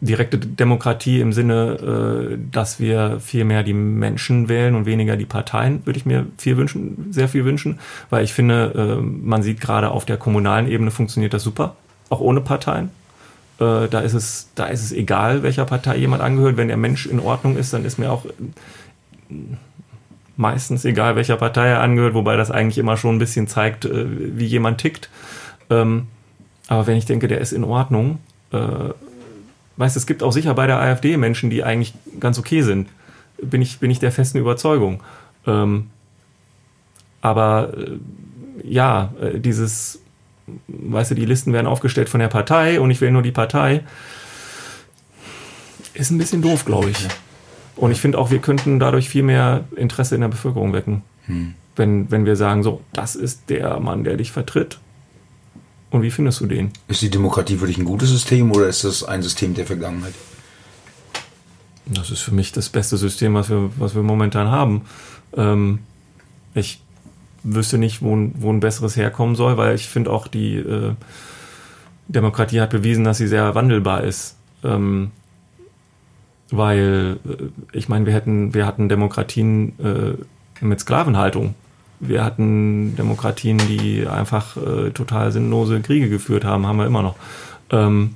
[0.00, 5.26] direkte Demokratie im Sinne, äh, dass wir viel mehr die Menschen wählen und weniger die
[5.26, 7.80] Parteien, würde ich mir viel wünschen, sehr viel wünschen,
[8.10, 11.74] weil ich finde, äh, man sieht gerade auf der kommunalen Ebene funktioniert das super,
[12.10, 12.90] auch ohne Parteien.
[13.58, 16.56] Äh, da ist es, da ist es egal, welcher Partei jemand angehört.
[16.56, 18.24] Wenn der Mensch in Ordnung ist, dann ist mir auch
[20.38, 24.38] meistens egal, welcher Partei er angehört, wobei das eigentlich immer schon ein bisschen zeigt, äh,
[24.38, 25.10] wie jemand tickt.
[25.68, 26.06] Ähm,
[26.68, 28.20] aber wenn ich denke, der ist in Ordnung,
[28.52, 28.90] äh,
[29.76, 32.88] weißt es gibt auch sicher bei der AfD Menschen, die eigentlich ganz okay sind.
[33.42, 35.02] Bin ich, bin ich der festen Überzeugung.
[35.46, 35.90] Ähm,
[37.20, 37.98] aber äh,
[38.62, 40.00] ja, äh, dieses,
[40.68, 43.82] weißt du, die Listen werden aufgestellt von der Partei und ich will nur die Partei,
[45.94, 47.08] ist ein bisschen doof, glaube ich.
[47.78, 51.02] Und ich finde auch, wir könnten dadurch viel mehr Interesse in der Bevölkerung wecken.
[51.26, 51.54] Hm.
[51.76, 54.78] Wenn, wenn wir sagen, so, das ist der Mann, der dich vertritt.
[55.90, 56.72] Und wie findest du den?
[56.88, 60.14] Ist die Demokratie für dich ein gutes System oder ist das ein System der Vergangenheit?
[61.86, 64.82] Das ist für mich das beste System, was wir, was wir momentan haben.
[65.36, 65.78] Ähm,
[66.54, 66.82] ich
[67.44, 70.94] wüsste nicht, wo ein, wo ein besseres herkommen soll, weil ich finde auch, die äh,
[72.08, 74.36] Demokratie hat bewiesen, dass sie sehr wandelbar ist.
[74.64, 75.12] Ähm,
[76.50, 81.54] weil äh, ich meine, wir hätten, wir hatten Demokratien äh, mit Sklavenhaltung.
[82.00, 87.16] Wir hatten Demokratien, die einfach äh, total sinnlose Kriege geführt haben, haben wir immer noch.
[87.70, 88.14] Ähm,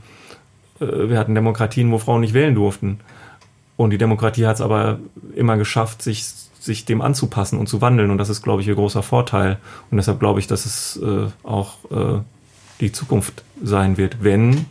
[0.80, 3.00] äh, wir hatten Demokratien, wo Frauen nicht wählen durften.
[3.76, 4.98] Und die Demokratie hat es aber
[5.34, 6.24] immer geschafft, sich,
[6.60, 8.10] sich dem anzupassen und zu wandeln.
[8.10, 9.58] Und das ist, glaube ich, ihr großer Vorteil.
[9.90, 12.20] Und deshalb glaube ich, dass es äh, auch äh,
[12.80, 14.66] die Zukunft sein wird, wenn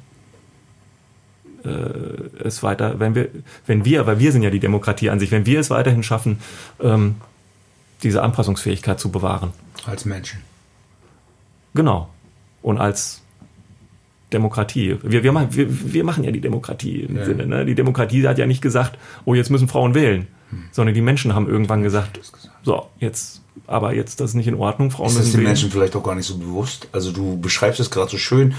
[1.64, 3.30] äh, es weiter, wenn wir,
[3.66, 6.40] wenn wir, weil wir sind ja die Demokratie an sich, wenn wir es weiterhin schaffen,
[6.82, 7.16] ähm,
[8.04, 9.52] diese Anpassungsfähigkeit zu bewahren.
[9.86, 10.42] Als Menschen.
[11.74, 12.10] Genau.
[12.62, 13.22] Und als
[14.34, 14.98] Demokratie.
[15.04, 17.26] Wir, wir, wir, wir machen ja die Demokratie im ja.
[17.26, 17.46] Sinne.
[17.46, 17.66] Ne?
[17.66, 20.64] Die Demokratie hat ja nicht gesagt, oh, jetzt müssen Frauen wählen, hm.
[20.72, 22.20] sondern die Menschen haben irgendwann gesagt,
[22.64, 24.92] so, jetzt aber jetzt das ist nicht in Ordnung.
[24.92, 26.88] Frauen ist das den Menschen vielleicht auch gar nicht so bewusst?
[26.92, 28.54] Also du beschreibst es gerade so schön,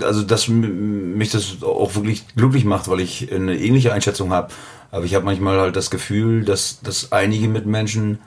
[0.00, 4.52] also dass mich das auch wirklich glücklich macht, weil ich eine ähnliche Einschätzung habe.
[4.90, 8.18] Aber ich habe manchmal halt das Gefühl, dass, dass einige Mitmenschen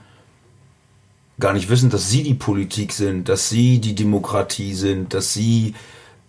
[1.39, 5.75] gar nicht wissen, dass sie die Politik sind, dass sie die Demokratie sind, dass sie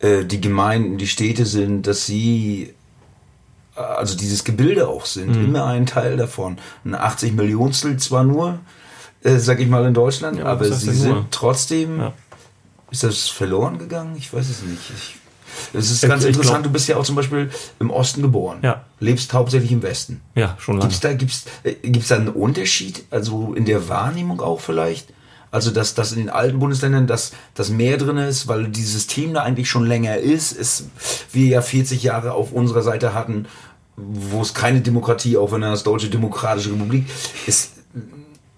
[0.01, 2.75] äh, die Gemeinden, die Städte sind, dass sie
[3.77, 5.45] äh, also dieses Gebilde auch sind, mhm.
[5.47, 6.59] immer ein Teil davon.
[6.85, 8.59] Ein 80 Millionstel zwar nur,
[9.23, 12.01] äh, sag ich mal in Deutschland, ja, aber sie sind trotzdem.
[12.01, 12.13] Ja.
[12.91, 14.15] Ist das verloren gegangen?
[14.17, 14.91] Ich weiß es nicht.
[14.95, 15.17] Ich,
[15.73, 17.51] es ist ganz ich, interessant, glaub, du bist ja auch zum Beispiel
[17.81, 18.59] im Osten geboren.
[18.63, 18.85] Ja.
[19.01, 20.21] Lebst hauptsächlich im Westen.
[20.35, 20.89] Ja, schon lange.
[20.89, 25.13] Gibt es da, gibt's, äh, gibt's da einen Unterschied, also in der Wahrnehmung auch vielleicht?
[25.51, 29.33] Also, dass, dass in den alten Bundesländern das, das mehr drin ist, weil dieses System
[29.33, 30.89] da eigentlich schon länger ist, ist,
[31.33, 33.47] wir ja 40 Jahre auf unserer Seite hatten,
[33.97, 37.07] wo es keine Demokratie, auch wenn das Deutsche Demokratische Republik
[37.47, 37.73] ist.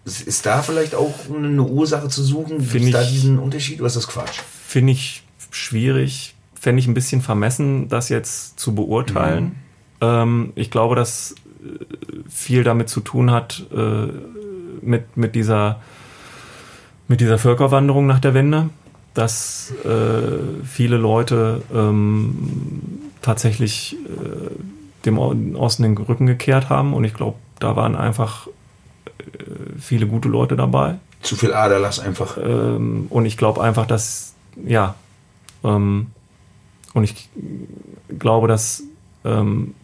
[0.05, 2.59] Ist da vielleicht auch eine Ursache zu suchen?
[2.59, 4.41] Gibt es da diesen Unterschied oder ist das Quatsch?
[4.67, 9.45] Finde ich schwierig fände ich ein bisschen vermessen, das jetzt zu beurteilen.
[9.45, 9.53] Mhm.
[10.01, 11.85] Ähm, ich glaube, dass äh,
[12.29, 14.09] viel damit zu tun hat äh,
[14.83, 15.81] mit, mit, dieser,
[17.07, 18.71] mit dieser Völkerwanderung nach der Wende,
[19.15, 27.15] dass äh, viele Leute ähm, tatsächlich äh, dem Osten den Rücken gekehrt haben und ich
[27.15, 28.49] glaube, da waren einfach
[29.79, 30.97] viele gute Leute dabei.
[31.23, 32.39] Zu viel Aderlass einfach.
[32.39, 34.95] Ähm, und ich glaube einfach, dass, ja,
[35.65, 36.09] ähm,
[36.95, 37.29] und ich
[38.19, 38.83] glaube, dass
[39.25, 39.75] ähm,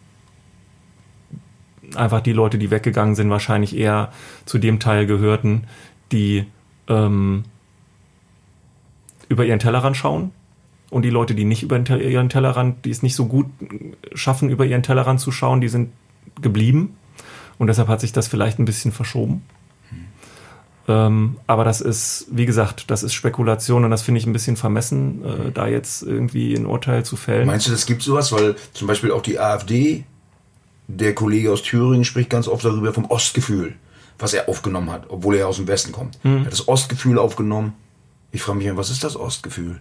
[1.95, 4.11] einfach die Leute, die weggegangen sind, wahrscheinlich eher
[4.45, 5.65] zu dem Teil gehörten,
[6.11, 6.45] die
[6.87, 7.43] ähm,
[9.29, 10.31] über ihren Tellerrand schauen.
[10.89, 13.47] Und die Leute, die nicht über ihren Tellerrand, die es nicht so gut
[14.13, 15.91] schaffen, über ihren Tellerrand zu schauen, die sind
[16.41, 16.95] geblieben.
[17.57, 19.43] Und deshalb hat sich das vielleicht ein bisschen verschoben.
[20.87, 24.55] Ähm, aber das ist, wie gesagt, das ist Spekulation und das finde ich ein bisschen
[24.55, 27.47] vermessen, äh, da jetzt irgendwie ein Urteil zu fällen.
[27.47, 28.31] Meinst du, das gibt sowas?
[28.31, 30.03] Weil zum Beispiel auch die AfD,
[30.87, 33.73] der Kollege aus Thüringen spricht ganz oft darüber vom Ostgefühl,
[34.19, 36.23] was er aufgenommen hat, obwohl er aus dem Westen kommt.
[36.23, 36.37] Mhm.
[36.37, 37.73] Er hat das Ostgefühl aufgenommen.
[38.31, 39.79] Ich frage mich, was ist das Ostgefühl?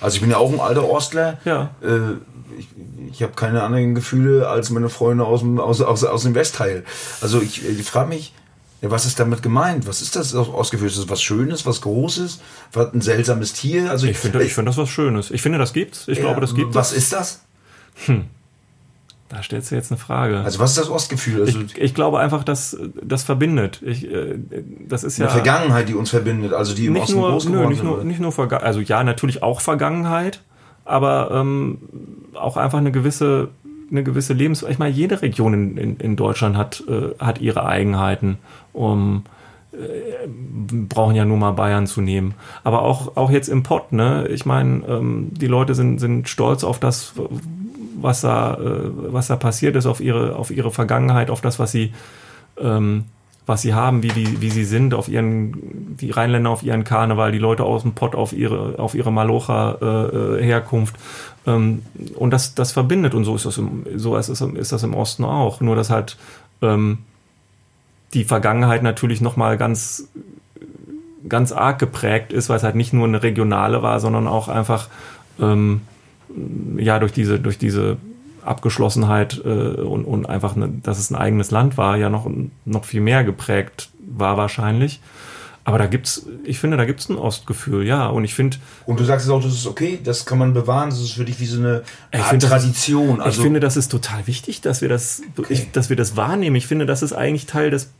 [0.00, 1.38] Also ich bin ja auch ein alter Ostler.
[1.44, 1.74] Ja.
[1.82, 2.16] Äh,
[2.60, 2.68] ich,
[3.10, 6.84] ich habe keine anderen Gefühle als meine Freunde aus dem, aus, aus, aus dem Westteil.
[7.20, 8.32] Also ich, ich frage mich,
[8.82, 9.86] ja, was ist damit gemeint?
[9.86, 10.90] Was ist das ausgeführt?
[10.90, 12.40] Ist das was Schönes, was Großes?
[12.72, 13.90] Was ein seltsames Tier?
[13.90, 15.30] Also ich, ich finde, ich finde das was Schönes.
[15.30, 16.08] Ich finde, das gibt's.
[16.08, 17.42] Ich ja, glaube, das gibt Was ist das?
[18.06, 18.26] Hm.
[19.28, 20.40] Da stellst du jetzt eine Frage.
[20.40, 21.42] Also was ist das Ostgefühl?
[21.42, 23.80] Also ich, ich, glaube einfach, dass das verbindet.
[23.82, 24.38] Ich, äh,
[24.88, 27.46] das ist ja eine Vergangenheit, die uns verbindet, also die im nicht Osten nur, groß
[27.46, 30.40] geworden nö, nicht nur, nicht nur Vergangenheit, also ja, natürlich auch Vergangenheit,
[30.90, 31.78] aber ähm,
[32.34, 33.48] auch einfach eine gewisse
[33.90, 34.62] eine gewisse Lebens...
[34.62, 38.38] Ich meine, jede Region in, in, in Deutschland hat, äh, hat ihre Eigenheiten.
[38.72, 39.24] Um,
[39.72, 42.34] äh, brauchen ja nur mal Bayern zu nehmen.
[42.64, 44.26] Aber auch, auch jetzt im Pott, ne?
[44.28, 47.14] Ich meine, ähm, die Leute sind, sind stolz auf das,
[48.00, 51.72] was da, äh, was da passiert ist, auf ihre, auf ihre Vergangenheit, auf das, was
[51.72, 51.92] sie,
[52.60, 53.04] ähm,
[53.46, 57.32] was sie haben, wie, wie, wie sie sind, auf ihren, die Rheinländer auf ihren Karneval,
[57.32, 60.94] die Leute aus dem Pott auf ihre, auf ihre Malocha-Herkunft.
[61.46, 61.82] Äh, ähm,
[62.14, 64.94] und das, das verbindet und so ist das im, so ist, es, ist das im
[64.94, 65.60] Osten auch.
[65.60, 66.16] Nur dass halt
[66.62, 66.98] ähm,
[68.14, 70.08] die Vergangenheit natürlich nochmal ganz,
[71.28, 74.88] ganz arg geprägt ist, weil es halt nicht nur eine regionale war, sondern auch einfach
[75.40, 75.82] ähm,
[76.76, 77.96] ja durch diese, durch diese
[78.44, 82.30] Abgeschlossenheit äh, und, und einfach, eine, dass es ein eigenes Land war, ja noch,
[82.64, 85.00] noch viel mehr geprägt war wahrscheinlich.
[85.62, 88.08] Aber da gibt's, ich finde, da gibt's ein Ostgefühl, ja.
[88.08, 88.56] Und ich finde.
[88.86, 91.38] Und du sagst auch, das ist okay, das kann man bewahren, das ist für dich
[91.38, 93.18] wie so eine Art finde, Tradition.
[93.18, 95.52] Das, also ich finde, das ist total wichtig, dass wir das, okay.
[95.52, 96.56] ich, dass wir das wahrnehmen.
[96.56, 97.90] Ich finde, das ist eigentlich Teil des,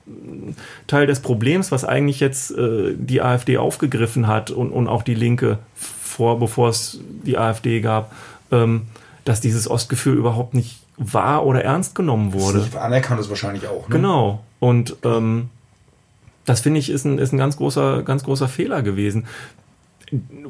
[0.87, 5.14] Teil des Problems, was eigentlich jetzt äh, die AfD aufgegriffen hat und, und auch die
[5.14, 8.12] Linke vor, bevor es die AfD gab,
[8.50, 8.83] ähm,
[9.24, 12.59] dass dieses Ostgefühl überhaupt nicht wahr oder ernst genommen wurde.
[12.59, 13.88] Das ist nicht anerkannt ist wahrscheinlich auch.
[13.88, 13.96] Ne?
[13.96, 14.40] Genau.
[14.59, 15.48] Und ähm,
[16.44, 19.26] das finde ich ist ein, ist ein ganz großer, ganz großer Fehler gewesen.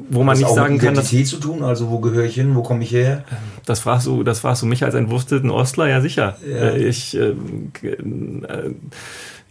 [0.09, 1.13] Wo man nicht sagen kann, dass.
[1.13, 3.23] Identität zu tun, also wo gehöre ich hin, wo komme ich her?
[3.65, 6.37] Das fragst du, das fragst du mich als entwursteten Ostler, ja sicher.
[6.43, 6.55] Ja.
[6.55, 7.35] Äh, ich, äh,
[7.83, 8.73] äh,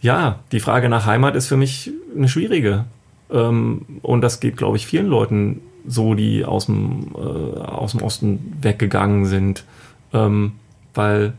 [0.01, 2.85] ja, die Frage nach Heimat ist für mich eine schwierige.
[3.31, 8.01] Ähm, und das geht, glaube ich, vielen Leuten so, die aus dem, äh, aus dem
[8.01, 9.63] Osten weggegangen sind.
[10.13, 10.53] Ähm,
[10.93, 11.33] weil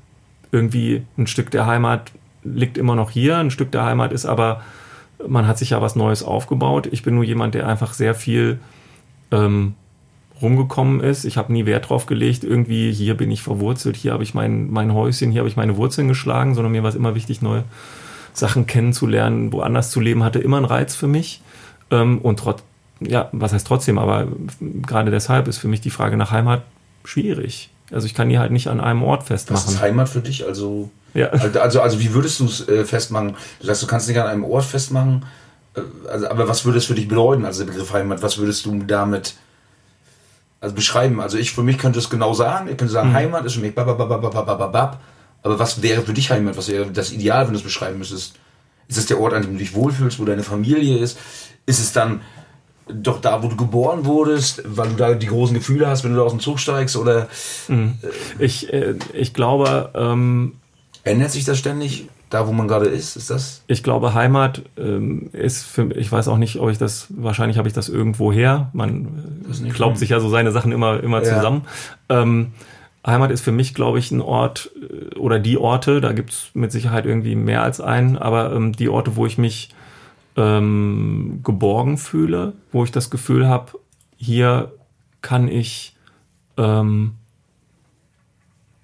[0.51, 4.63] irgendwie ein Stück der Heimat liegt immer noch hier, ein Stück der Heimat ist aber
[5.29, 6.89] man hat sich ja was Neues aufgebaut.
[6.91, 8.59] Ich bin nur jemand, der einfach sehr viel
[9.31, 9.75] ähm,
[10.41, 11.25] rumgekommen ist.
[11.25, 14.71] Ich habe nie Wert drauf gelegt, irgendwie hier bin ich verwurzelt, hier habe ich mein,
[14.71, 17.65] mein Häuschen, hier habe ich meine Wurzeln geschlagen, sondern mir war es immer wichtig, neue
[18.33, 21.43] Sachen kennenzulernen, woanders zu leben, hatte immer einen Reiz für mich.
[21.91, 22.65] Ähm, und trotz,
[23.07, 24.29] ja, was heißt trotzdem, aber
[24.61, 26.63] gerade deshalb ist für mich die Frage nach Heimat
[27.05, 27.71] schwierig.
[27.91, 29.65] Also ich kann die halt nicht an einem Ort festmachen.
[29.67, 30.47] Was ist Heimat für dich?
[30.47, 31.29] Also ja.
[31.29, 33.35] Also, also, also wie würdest du es äh, festmachen?
[33.61, 35.25] Du sagst, du kannst nicht an einem Ort festmachen.
[36.09, 38.23] also, aber was würde es für dich bedeuten, also der Begriff Heimat?
[38.23, 39.35] Was würdest du damit
[40.61, 41.21] also beschreiben?
[41.21, 42.69] Also ich für mich könnte es genau sagen.
[42.69, 43.15] Ich könnte sagen, mhm.
[43.15, 45.01] Heimat ist für mich babababababababab.
[45.43, 46.57] Aber was wäre für dich Heimat?
[46.57, 48.37] Was wäre das Ideal, wenn du es beschreiben müsstest?
[48.89, 51.19] Ist es der Ort, an dem du dich wohlfühlst, wo deine Familie ist?
[51.67, 52.21] Ist es dann
[52.89, 56.19] doch da, wo du geboren wurdest, weil du da die großen Gefühle hast, wenn du
[56.19, 56.97] da aus dem Zug steigst?
[56.97, 57.29] Oder
[57.69, 57.95] mhm.
[58.39, 59.91] ich, äh, ich glaube.
[59.95, 60.55] Ähm,
[61.05, 62.09] Ändert sich das ständig?
[62.31, 63.63] Da, wo man gerade ist, ist das?
[63.67, 67.69] Ich glaube, Heimat ähm, ist für ich weiß auch nicht, ob ich das, wahrscheinlich habe
[67.69, 68.71] ich das irgendwo her.
[68.73, 71.35] Man glaubt sich ja so seine Sachen immer, immer ja.
[71.35, 71.67] zusammen.
[72.09, 72.53] Ähm,
[73.07, 76.73] Heimat ist für mich, glaube ich, ein Ort äh, oder die Orte, da gibt's mit
[76.73, 79.69] Sicherheit irgendwie mehr als einen, aber ähm, die Orte, wo ich mich
[80.37, 83.73] ähm, geborgen fühle, wo ich das Gefühl habe,
[84.17, 84.73] hier
[85.21, 85.97] kann ich
[86.57, 87.15] ähm,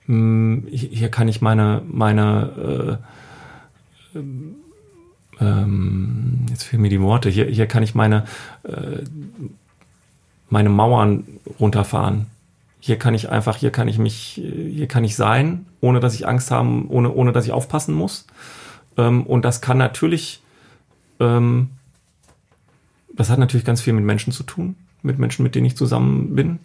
[0.06, 2.98] hier kann ich meine meine
[4.14, 4.18] äh,
[5.40, 8.24] ähm, jetzt fehlen mir die Worte hier hier kann ich meine
[8.62, 9.02] äh,
[10.48, 11.24] meine Mauern
[11.60, 12.26] runterfahren
[12.80, 16.26] hier kann ich einfach, hier kann ich mich, hier kann ich sein, ohne dass ich
[16.26, 18.26] Angst haben, ohne, ohne dass ich aufpassen muss.
[18.96, 20.42] Ähm, und das kann natürlich,
[21.20, 21.70] ähm,
[23.12, 26.34] das hat natürlich ganz viel mit Menschen zu tun, mit Menschen, mit denen ich zusammen
[26.34, 26.58] bin.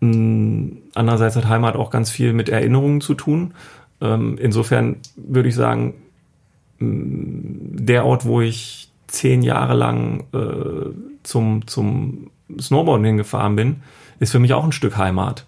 [0.00, 3.54] Ähm, andererseits hat Heimat auch ganz viel mit Erinnerungen zu tun.
[4.00, 5.94] Ähm, insofern würde ich sagen,
[6.78, 10.90] der Ort, wo ich zehn Jahre lang äh,
[11.22, 13.82] zum, zum Snowboarden hingefahren bin,
[14.18, 15.46] ist für mich auch ein Stück Heimat.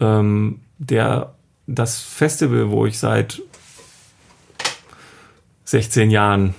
[0.00, 1.34] Ähm, der,
[1.66, 3.42] das Festival, wo ich seit
[5.64, 6.54] 16 Jahren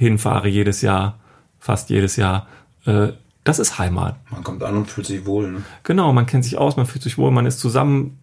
[0.00, 1.18] hinfahre, jedes Jahr,
[1.58, 2.48] fast jedes Jahr,
[2.86, 3.08] äh,
[3.44, 4.16] das ist Heimat.
[4.30, 5.52] Man kommt an und fühlt sich wohl.
[5.52, 5.62] Ne?
[5.82, 8.18] Genau, man kennt sich aus, man fühlt sich wohl, man ist zusammen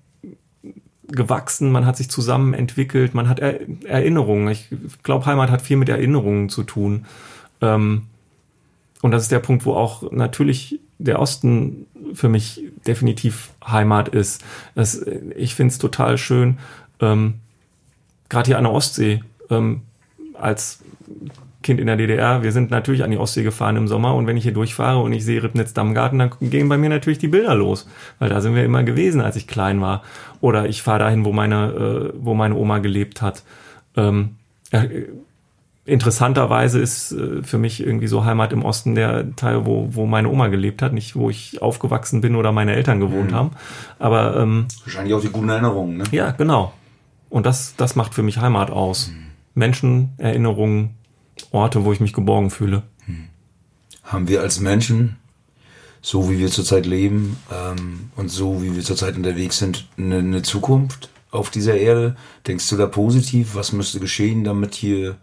[1.07, 4.49] gewachsen, man hat sich zusammen entwickelt, man hat er Erinnerungen.
[4.49, 4.69] Ich
[5.03, 7.05] glaube, Heimat hat viel mit Erinnerungen zu tun.
[7.61, 8.07] Ähm,
[9.03, 14.43] und das ist der Punkt, wo auch natürlich der Osten für mich definitiv Heimat ist.
[14.73, 14.99] Das,
[15.35, 16.57] ich finde es total schön,
[17.01, 17.35] ähm,
[18.29, 19.83] gerade hier an der Ostsee, ähm,
[20.33, 20.79] als
[21.67, 24.37] Kind in der DDR, wir sind natürlich an die Ostsee gefahren im Sommer und wenn
[24.37, 27.89] ich hier durchfahre und ich sehe Ribnitz-Dammgarten, dann gehen bei mir natürlich die Bilder los,
[28.19, 30.01] weil da sind wir immer gewesen, als ich klein war.
[30.39, 33.43] Oder ich fahre dahin, wo meine, äh, wo meine Oma gelebt hat.
[33.97, 34.37] Ähm,
[35.83, 40.29] interessanterweise ist äh, für mich irgendwie so Heimat im Osten der Teil, wo, wo meine
[40.29, 43.35] Oma gelebt hat, nicht wo ich aufgewachsen bin oder meine Eltern gewohnt mhm.
[43.35, 43.51] haben.
[43.99, 46.05] Aber ähm, wahrscheinlich auch die guten Erinnerungen, ne?
[46.11, 46.71] Ja, genau.
[47.29, 49.09] Und das, das macht für mich Heimat aus.
[49.09, 49.25] Mhm.
[49.53, 50.96] Menschen, Erinnerungen,
[51.51, 52.83] Orte, wo ich mich geborgen fühle.
[53.05, 53.27] Mhm.
[54.03, 55.17] Haben wir als Menschen,
[56.01, 60.41] so wie wir zurzeit leben ähm, und so wie wir zurzeit unterwegs sind, eine, eine
[60.41, 62.15] Zukunft auf dieser Erde?
[62.47, 63.55] Denkst du da positiv?
[63.55, 65.17] Was müsste geschehen, damit hier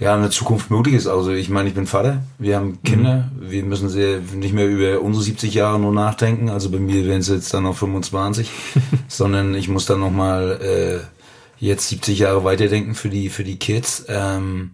[0.00, 1.06] ja, eine Zukunft möglich ist.
[1.06, 3.50] Also ich meine, ich bin Vater, wir haben Kinder, mhm.
[3.50, 6.48] wir müssen sehr nicht mehr über unsere 70 Jahre nur nachdenken.
[6.48, 8.50] Also bei mir wären es jetzt dann noch 25,
[9.08, 14.06] sondern ich muss dann nochmal äh, jetzt 70 Jahre weiterdenken für die, für die Kids.
[14.08, 14.70] Ähm,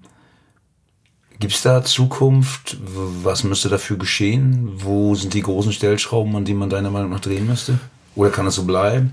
[1.38, 2.79] Gibt es da Zukunft?
[3.22, 4.70] Was müsste dafür geschehen?
[4.77, 7.79] Wo sind die großen Stellschrauben, an die man deiner Meinung nach drehen müsste?
[8.14, 9.12] Oder kann das so bleiben?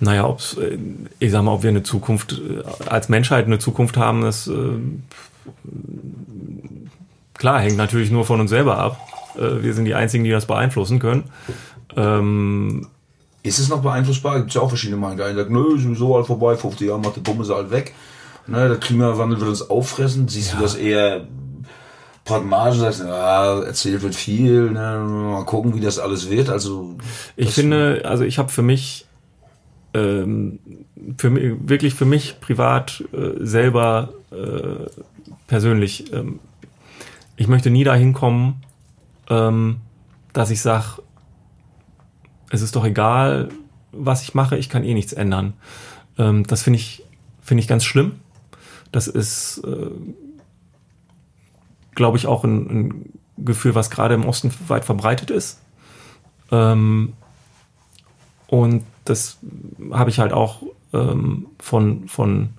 [0.00, 0.78] Naja, ob's, äh,
[1.18, 4.78] ich sag mal, ob wir eine Zukunft äh, als Menschheit eine Zukunft haben, das äh,
[7.34, 9.00] klar, hängt natürlich nur von uns selber ab.
[9.36, 11.30] Wir sind die Einzigen, die das beeinflussen können.
[11.94, 12.88] Ähm,
[13.44, 14.38] ist es noch beeinflussbar?
[14.38, 15.18] Gibt es ja auch verschiedene Meinungen.
[15.18, 17.94] Der eine sagt, nö, sowieso alt vorbei, 50 Jahre macht der Bumme halt weg.
[18.48, 20.26] Ne, der Klimawandel wird uns auffressen.
[20.26, 20.56] Siehst ja.
[20.56, 21.28] du das eher
[22.28, 22.78] pragmatisch?
[22.78, 26.48] Sagst, ja, erzählt wird viel, ne, mal gucken, wie das alles wird.
[26.48, 26.96] Also
[27.36, 29.06] Ich finde, also ich habe für mich
[29.94, 30.58] ähm,
[31.16, 34.86] für mich, wirklich für mich privat äh, selber äh,
[35.46, 36.40] persönlich, ähm,
[37.36, 38.62] ich möchte nie dahin kommen,
[39.30, 39.78] ähm,
[40.32, 41.02] dass ich sage,
[42.50, 43.48] es ist doch egal,
[43.92, 45.54] was ich mache, ich kann eh nichts ändern.
[46.18, 47.04] Ähm, das finde ich,
[47.40, 48.16] finde ich ganz schlimm.
[48.92, 49.90] Das ist, äh,
[51.98, 55.60] glaube ich, auch ein, ein, Gefühl, was gerade im Osten weit verbreitet ist.
[56.50, 57.12] Ähm,
[58.48, 59.38] und das
[59.92, 62.50] habe ich halt auch ähm, von, von,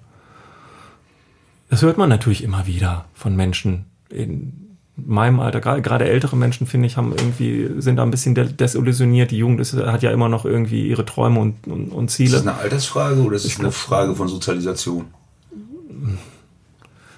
[1.70, 6.88] das hört man natürlich immer wieder von Menschen in meinem Alter, gerade, ältere Menschen, finde
[6.88, 9.32] ich, haben irgendwie, sind da ein bisschen desillusioniert.
[9.32, 12.38] Die Jugend ist, hat ja immer noch irgendwie ihre Träume und, und, und Ziele.
[12.38, 15.08] Ist das eine Altersfrage oder ist es eine Frage von Sozialisation?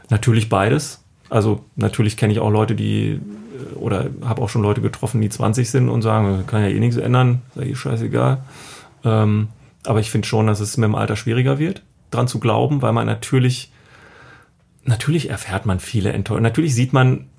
[0.10, 1.01] Natürlich beides.
[1.32, 3.22] Also natürlich kenne ich auch Leute, die
[3.76, 6.98] oder habe auch schon Leute getroffen, die 20 sind und sagen, kann ja eh nichts
[6.98, 8.44] ändern, ja eh scheißegal.
[9.06, 9.48] Ähm,
[9.86, 12.92] aber ich finde schon, dass es mit dem Alter schwieriger wird, dran zu glauben, weil
[12.92, 13.72] man natürlich
[14.84, 16.44] natürlich erfährt man viele Enttäuschungen.
[16.44, 17.30] Natürlich sieht man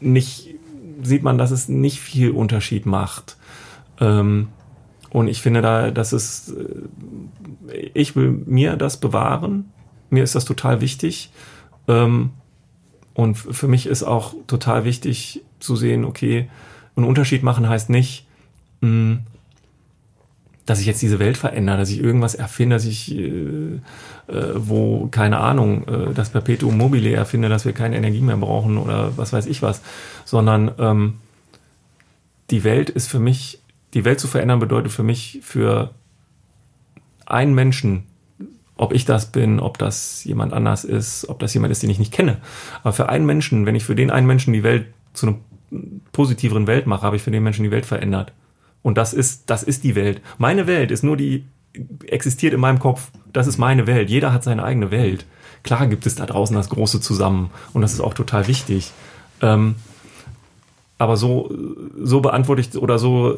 [0.00, 0.48] nicht,
[1.02, 3.38] sieht man, dass es nicht viel Unterschied macht.
[3.98, 4.48] Ähm,
[5.08, 9.72] und ich finde da, dass es, äh, ich will mir das bewahren.
[10.10, 11.30] Mir ist das total wichtig.
[11.88, 12.32] Ähm,
[13.14, 16.48] und für mich ist auch total wichtig zu sehen, okay,
[16.96, 18.26] einen Unterschied machen heißt nicht,
[18.82, 19.20] hm,
[20.66, 23.80] dass ich jetzt diese Welt verändere, dass ich irgendwas erfinde, dass ich, äh,
[24.28, 28.78] äh, wo, keine Ahnung, äh, das Perpetuum mobile erfinde, dass wir keine Energie mehr brauchen
[28.78, 29.82] oder was weiß ich was,
[30.24, 31.14] sondern ähm,
[32.50, 33.60] die Welt ist für mich,
[33.94, 35.90] die Welt zu verändern bedeutet für mich, für
[37.26, 38.04] einen Menschen,
[38.80, 41.98] ob ich das bin, ob das jemand anders ist, ob das jemand ist, den ich
[41.98, 42.38] nicht kenne,
[42.82, 45.36] aber für einen Menschen, wenn ich für den einen Menschen die Welt zu einer
[46.12, 48.32] positiveren Welt mache, habe ich für den Menschen die Welt verändert.
[48.82, 50.22] Und das ist, das ist die Welt.
[50.38, 51.44] Meine Welt ist nur die,
[52.06, 53.10] existiert in meinem Kopf.
[53.30, 54.08] Das ist meine Welt.
[54.08, 55.26] Jeder hat seine eigene Welt.
[55.62, 57.50] Klar gibt es da draußen das Große zusammen.
[57.74, 58.92] Und das ist auch total wichtig.
[59.42, 59.74] Ähm,
[60.96, 61.54] aber so,
[62.02, 63.36] so beantworte ich oder so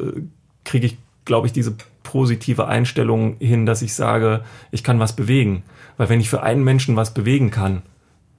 [0.63, 5.63] kriege ich, glaube ich, diese positive Einstellung hin, dass ich sage, ich kann was bewegen.
[5.97, 7.81] Weil wenn ich für einen Menschen was bewegen kann,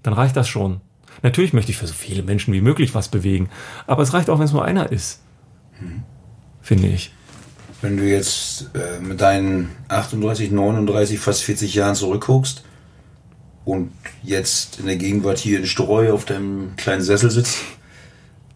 [0.02, 0.80] dann reicht das schon.
[1.22, 3.48] Natürlich möchte ich für so viele Menschen wie möglich was bewegen.
[3.86, 5.22] Aber es reicht auch, wenn es nur einer ist.
[5.78, 6.02] Hm
[6.64, 7.12] finde ich.
[7.82, 12.64] Wenn du jetzt äh, mit deinen 38, 39, fast 40 Jahren zurückguckst
[13.66, 17.58] und jetzt in der Gegenwart hier in Streu auf deinem kleinen Sessel sitzt,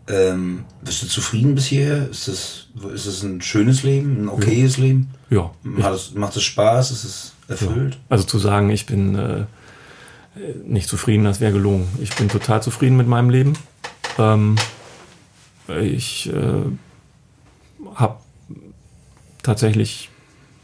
[0.08, 2.08] ähm, bist du zufrieden bis hierher?
[2.08, 4.82] Ist das, ist das ein schönes Leben, ein okayes ja.
[4.82, 5.10] Leben?
[5.30, 5.50] Ja.
[5.82, 6.90] Hat es, macht es Spaß?
[6.90, 7.94] Ist es erfüllt?
[7.94, 8.00] Ja.
[8.08, 9.44] Also zu sagen, ich bin äh,
[10.64, 11.88] nicht zufrieden, das wäre gelungen.
[12.00, 13.52] Ich bin total zufrieden mit meinem Leben.
[14.18, 14.56] Ähm,
[15.80, 16.62] ich äh,
[17.94, 18.16] habe
[19.42, 20.10] tatsächlich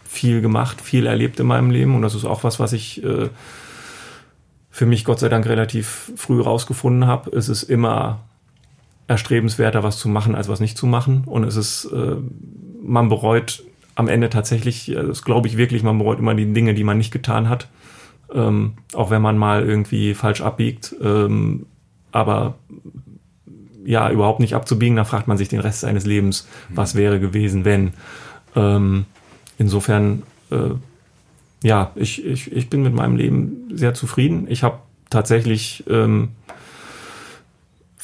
[0.05, 3.29] viel gemacht, viel erlebt in meinem Leben und das ist auch was, was ich äh,
[4.71, 7.37] für mich Gott sei Dank relativ früh rausgefunden habe.
[7.37, 8.21] Es ist immer
[9.07, 12.17] erstrebenswerter, was zu machen, als was nicht zu machen und es ist, äh,
[12.83, 13.63] man bereut
[13.95, 16.99] am Ende tatsächlich, äh, das glaube ich wirklich, man bereut immer die Dinge, die man
[16.99, 17.69] nicht getan hat,
[18.33, 20.95] ähm, auch wenn man mal irgendwie falsch abbiegt.
[21.03, 21.67] Ähm,
[22.13, 22.55] aber
[23.85, 27.65] ja überhaupt nicht abzubiegen, dann fragt man sich den Rest seines Lebens, was wäre gewesen,
[27.65, 27.93] wenn.
[28.57, 29.05] Ähm,
[29.59, 30.71] insofern, äh,
[31.63, 34.47] ja, ich, ich, ich bin mit meinem Leben sehr zufrieden.
[34.49, 34.79] Ich habe
[35.11, 36.31] tatsächlich ähm,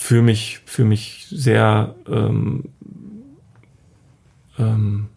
[0.01, 2.65] für mich für mich sehr ähm,
[4.59, 5.09] ähm,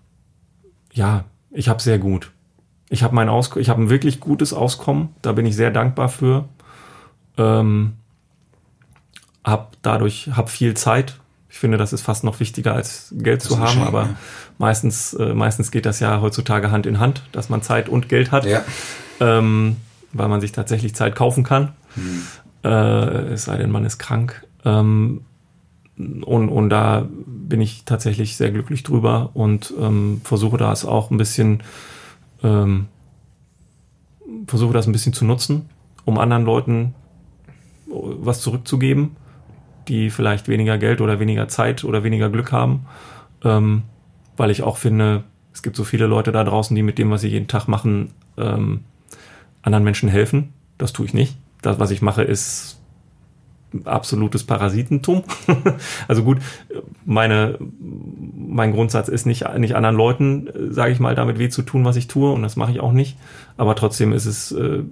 [0.92, 2.32] ja, ich habe sehr gut.
[2.90, 5.16] Ich habe mein Aus ich habe ein wirklich gutes Auskommen.
[5.22, 6.50] Da bin ich sehr dankbar für.
[7.38, 7.94] Ähm,
[9.46, 11.18] hab dadurch hab viel Zeit.
[11.50, 14.16] Ich finde, das ist fast noch wichtiger als Geld das zu haben, schön, aber ja.
[14.58, 18.34] meistens äh, meistens geht das ja heutzutage Hand in Hand, dass man Zeit und Geld
[18.34, 18.62] hat, ja.
[19.22, 19.78] ähm,
[20.12, 21.72] weil man sich tatsächlich Zeit kaufen kann.
[21.96, 22.24] Hm.
[22.66, 24.46] Äh, es sei denn, man ist krank.
[24.66, 25.22] Ähm,
[25.98, 31.18] und, und da bin ich tatsächlich sehr glücklich drüber und ähm, versuche das auch ein
[31.18, 31.62] bisschen,
[32.42, 32.88] ähm,
[34.48, 35.70] versuche das ein bisschen zu nutzen,
[36.06, 36.96] um anderen Leuten
[37.88, 39.12] was zurückzugeben
[39.88, 42.86] die vielleicht weniger Geld oder weniger Zeit oder weniger Glück haben.
[43.44, 43.84] Ähm,
[44.38, 47.22] weil ich auch finde, es gibt so viele Leute da draußen, die mit dem, was
[47.22, 48.82] sie jeden Tag machen, ähm,
[49.62, 50.54] anderen Menschen helfen.
[50.78, 51.36] Das tue ich nicht.
[51.62, 52.80] Das, was ich mache, ist
[53.86, 55.24] absolutes Parasitentum.
[56.08, 56.40] also gut,
[57.06, 61.86] meine, mein Grundsatz ist nicht, nicht anderen Leuten, sage ich mal, damit weh zu tun,
[61.86, 63.18] was ich tue, und das mache ich auch nicht.
[63.58, 64.84] Aber trotzdem ist es äh,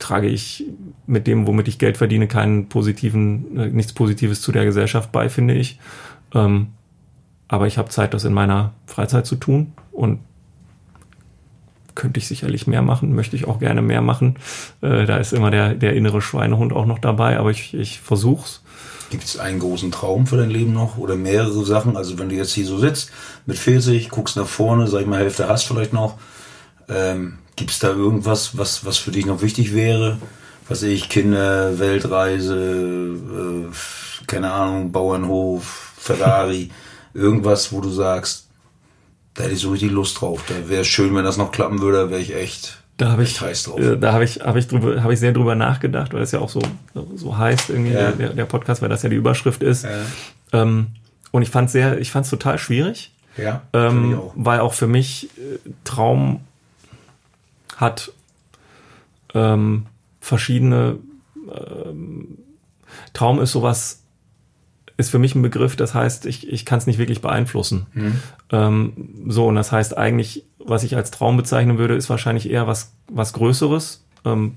[0.00, 0.64] trage ich
[1.06, 5.28] mit dem, womit ich Geld verdiene, keinen positiven, äh, nichts Positives zu der Gesellschaft bei,
[5.28, 5.78] finde ich.
[6.34, 6.68] Ähm,
[7.46, 10.20] aber ich habe Zeit, das in meiner Freizeit zu tun und
[12.00, 14.36] könnte ich sicherlich mehr machen, möchte ich auch gerne mehr machen.
[14.80, 18.62] Äh, da ist immer der, der innere Schweinehund auch noch dabei, aber ich, ich versuch's.
[19.10, 21.98] Gibt es einen großen Traum für dein Leben noch oder mehrere Sachen?
[21.98, 23.10] Also wenn du jetzt hier so sitzt
[23.44, 26.16] mit 40, guckst nach vorne, sag ich mal, Hälfte hast vielleicht noch.
[26.88, 30.16] Ähm, Gibt es da irgendwas, was, was für dich noch wichtig wäre?
[30.68, 36.70] Was ich, Kinder, Weltreise, äh, keine Ahnung, Bauernhof, Ferrari,
[37.14, 38.49] irgendwas, wo du sagst,
[39.34, 40.42] da hätte ich so richtig Lust drauf.
[40.48, 43.80] Da wäre schön, wenn das noch klappen würde, wäre ich echt da habe ich, drauf.
[43.80, 46.40] Äh, da habe ich, habe ich drüber, habe ich sehr drüber nachgedacht, weil das ja
[46.40, 46.60] auch so,
[47.14, 48.10] so heißt irgendwie ja.
[48.10, 49.84] der, der Podcast, weil das ja die Überschrift ist.
[49.84, 50.02] Ja.
[50.52, 50.88] Ähm,
[51.30, 53.12] und ich fand sehr, ich fand es total schwierig.
[53.38, 53.62] Ja.
[53.72, 54.32] Ähm, auch.
[54.36, 56.40] Weil auch für mich äh, Traum
[57.76, 58.12] hat
[59.32, 59.86] ähm,
[60.20, 60.98] verschiedene
[61.50, 62.36] ähm,
[63.14, 63.99] Traum ist sowas,
[65.00, 67.86] ist für mich ein Begriff, das heißt, ich, ich kann es nicht wirklich beeinflussen.
[67.94, 68.12] Mhm.
[68.50, 68.92] Ähm,
[69.28, 72.92] so, und das heißt eigentlich, was ich als Traum bezeichnen würde, ist wahrscheinlich eher was,
[73.08, 74.04] was Größeres.
[74.24, 74.56] Ähm,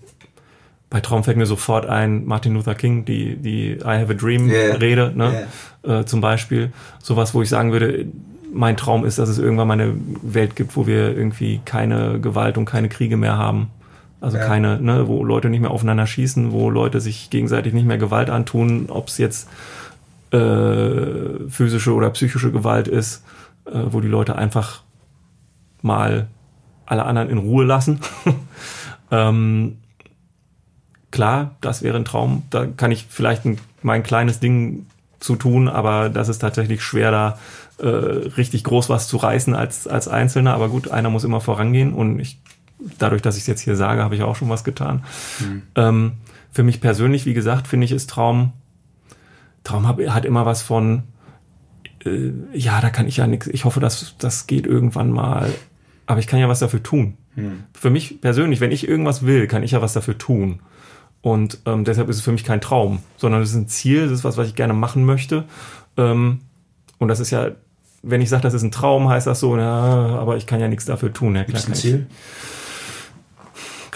[0.89, 4.47] bei Traum fällt mir sofort ein Martin Luther King, die, die I Have a Dream
[4.49, 4.75] yeah.
[4.75, 5.47] Rede, ne?
[5.83, 6.01] Yeah.
[6.01, 6.71] Äh, zum Beispiel.
[7.01, 8.05] Sowas, wo ich sagen würde,
[8.53, 12.59] mein Traum ist, dass es irgendwann mal eine Welt gibt, wo wir irgendwie keine Gewalt
[12.59, 13.69] und keine Kriege mehr haben.
[14.21, 14.45] Also ja.
[14.45, 18.29] keine, ne, wo Leute nicht mehr aufeinander schießen, wo Leute sich gegenseitig nicht mehr Gewalt
[18.29, 19.49] antun, ob es jetzt
[20.33, 23.23] äh, physische oder psychische Gewalt ist,
[23.65, 24.83] äh, wo die Leute einfach
[25.81, 26.27] mal
[26.85, 27.99] alle anderen in Ruhe lassen.
[29.11, 29.77] ähm,
[31.11, 32.43] klar, das wäre ein Traum.
[32.49, 34.87] Da kann ich vielleicht ein, mein kleines Ding
[35.19, 37.37] zu tun, aber das ist tatsächlich schwer, da
[37.77, 40.53] äh, richtig groß was zu reißen als, als Einzelner.
[40.55, 42.39] Aber gut, einer muss immer vorangehen und ich,
[42.97, 45.03] dadurch, dass ich es jetzt hier sage, habe ich auch schon was getan.
[45.39, 45.61] Mhm.
[45.75, 46.11] Ähm,
[46.51, 48.53] für mich persönlich, wie gesagt, finde ich es Traum.
[49.63, 51.03] Traum hat immer was von,
[52.05, 53.47] äh, ja, da kann ich ja nichts.
[53.47, 55.49] Ich hoffe, dass das geht irgendwann mal.
[56.05, 57.17] Aber ich kann ja was dafür tun.
[57.35, 57.63] Mhm.
[57.73, 60.59] Für mich persönlich, wenn ich irgendwas will, kann ich ja was dafür tun.
[61.21, 64.11] Und ähm, deshalb ist es für mich kein Traum, sondern es ist ein Ziel, es
[64.11, 65.45] ist was, was ich gerne machen möchte.
[65.95, 66.41] Ähm,
[66.97, 67.51] und das ist ja,
[68.01, 70.67] wenn ich sage, das ist ein Traum, heißt das so, na, aber ich kann ja
[70.67, 71.35] nichts dafür tun.
[71.35, 72.07] Ja, klar, ein Ziel?
[72.09, 72.62] Ich,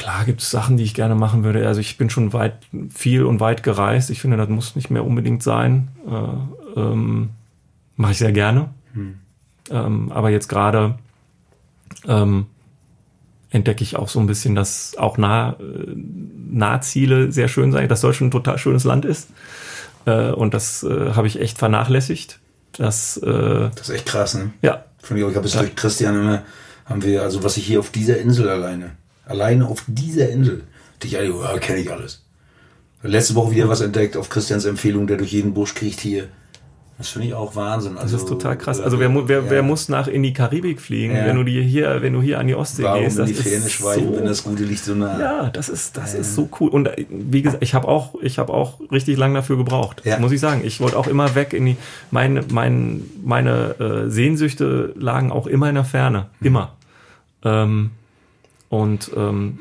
[0.07, 1.67] klar gibt es Sachen, die ich gerne machen würde.
[1.67, 2.59] Also ich bin schon weit,
[2.93, 4.09] viel und weit gereist.
[4.09, 5.89] Ich finde, das muss nicht mehr unbedingt sein.
[6.07, 7.31] Äh, ähm,
[7.97, 8.69] Mache ich sehr gerne.
[8.93, 9.15] Hm.
[9.69, 10.97] Ähm, aber jetzt gerade
[12.07, 12.45] ähm,
[13.49, 17.99] entdecke ich auch so ein bisschen, dass auch nah, äh, Nahziele sehr schön sein, dass
[17.99, 19.27] Deutschland ein total schönes Land ist.
[20.05, 22.39] Äh, und das äh, habe ich echt vernachlässigt.
[22.77, 24.53] Das, äh, das ist echt krass, ne?
[24.61, 24.85] Ja.
[25.03, 25.61] Ich habe es ja.
[25.61, 26.43] durch Christian immer,
[26.85, 28.91] haben wir, also was ich hier auf dieser Insel alleine,
[29.27, 30.63] alleine auf dieser Insel,
[31.01, 32.23] die ich alle, ja, kenne ich alles.
[33.03, 36.27] Letzte Woche wieder was entdeckt auf Christians Empfehlung, der durch jeden Busch kriegt hier.
[36.97, 37.95] Das finde ich auch Wahnsinn.
[37.95, 38.79] Also, das ist total krass.
[38.79, 39.49] Also wer, wer, ja.
[39.51, 41.27] wer muss nach in die Karibik fliegen, ja.
[41.27, 43.19] wenn du dir hier, wenn du hier an die Ostsee Warum gehst?
[43.19, 45.19] Das die Fähne schweigen, so, wenn das Gute liegt so nah.
[45.19, 46.21] Ja, das ist, das ja.
[46.21, 46.69] ist so cool.
[46.69, 50.01] Und äh, wie gesagt, ich habe auch, ich habe auch richtig lang dafür gebraucht.
[50.05, 50.17] Ja.
[50.17, 50.61] Muss ich sagen.
[50.65, 51.77] Ich wollte auch immer weg in die,
[52.09, 56.25] meine, mein, meine äh, Sehnsüchte lagen auch immer in der Ferne.
[56.39, 56.47] Mhm.
[56.47, 56.71] Immer.
[57.43, 57.91] Ähm,
[58.69, 59.59] und ähm,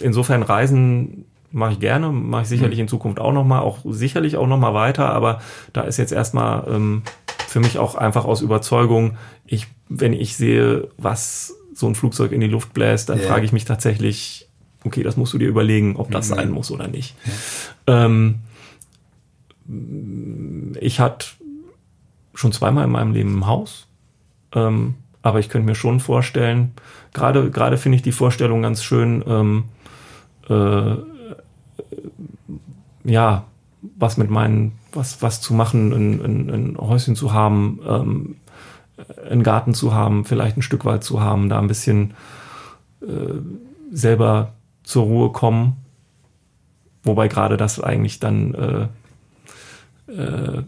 [0.00, 2.82] insofern Reisen mache ich gerne, mache ich sicherlich mhm.
[2.82, 5.40] in Zukunft auch nochmal, auch sicherlich auch nochmal weiter, aber
[5.72, 7.02] da ist jetzt erstmal ähm,
[7.46, 12.40] für mich auch einfach aus Überzeugung, ich, wenn ich sehe, was so ein Flugzeug in
[12.40, 13.28] die Luft bläst, dann yeah.
[13.28, 14.48] frage ich mich tatsächlich,
[14.84, 16.34] okay, das musst du dir überlegen, ob das mhm.
[16.34, 17.14] sein muss oder nicht.
[17.86, 18.06] Ja.
[18.06, 18.40] Ähm,
[20.80, 21.26] ich hatte
[22.34, 23.86] schon zweimal in meinem Leben ein Haus,
[24.54, 26.72] ähm, aber ich könnte mir schon vorstellen,
[27.12, 29.64] gerade gerade finde ich die Vorstellung ganz schön, ähm,
[30.48, 30.96] äh,
[33.04, 33.44] ja,
[33.98, 38.36] was mit meinen, was, was zu machen, ein, ein, ein Häuschen zu haben, ähm,
[39.28, 42.14] einen Garten zu haben, vielleicht ein Stück Wald zu haben, da ein bisschen
[43.00, 43.40] äh,
[43.90, 44.52] selber
[44.84, 45.76] zur Ruhe kommen.
[47.02, 48.54] Wobei gerade das eigentlich dann,
[50.08, 50.62] äh, äh,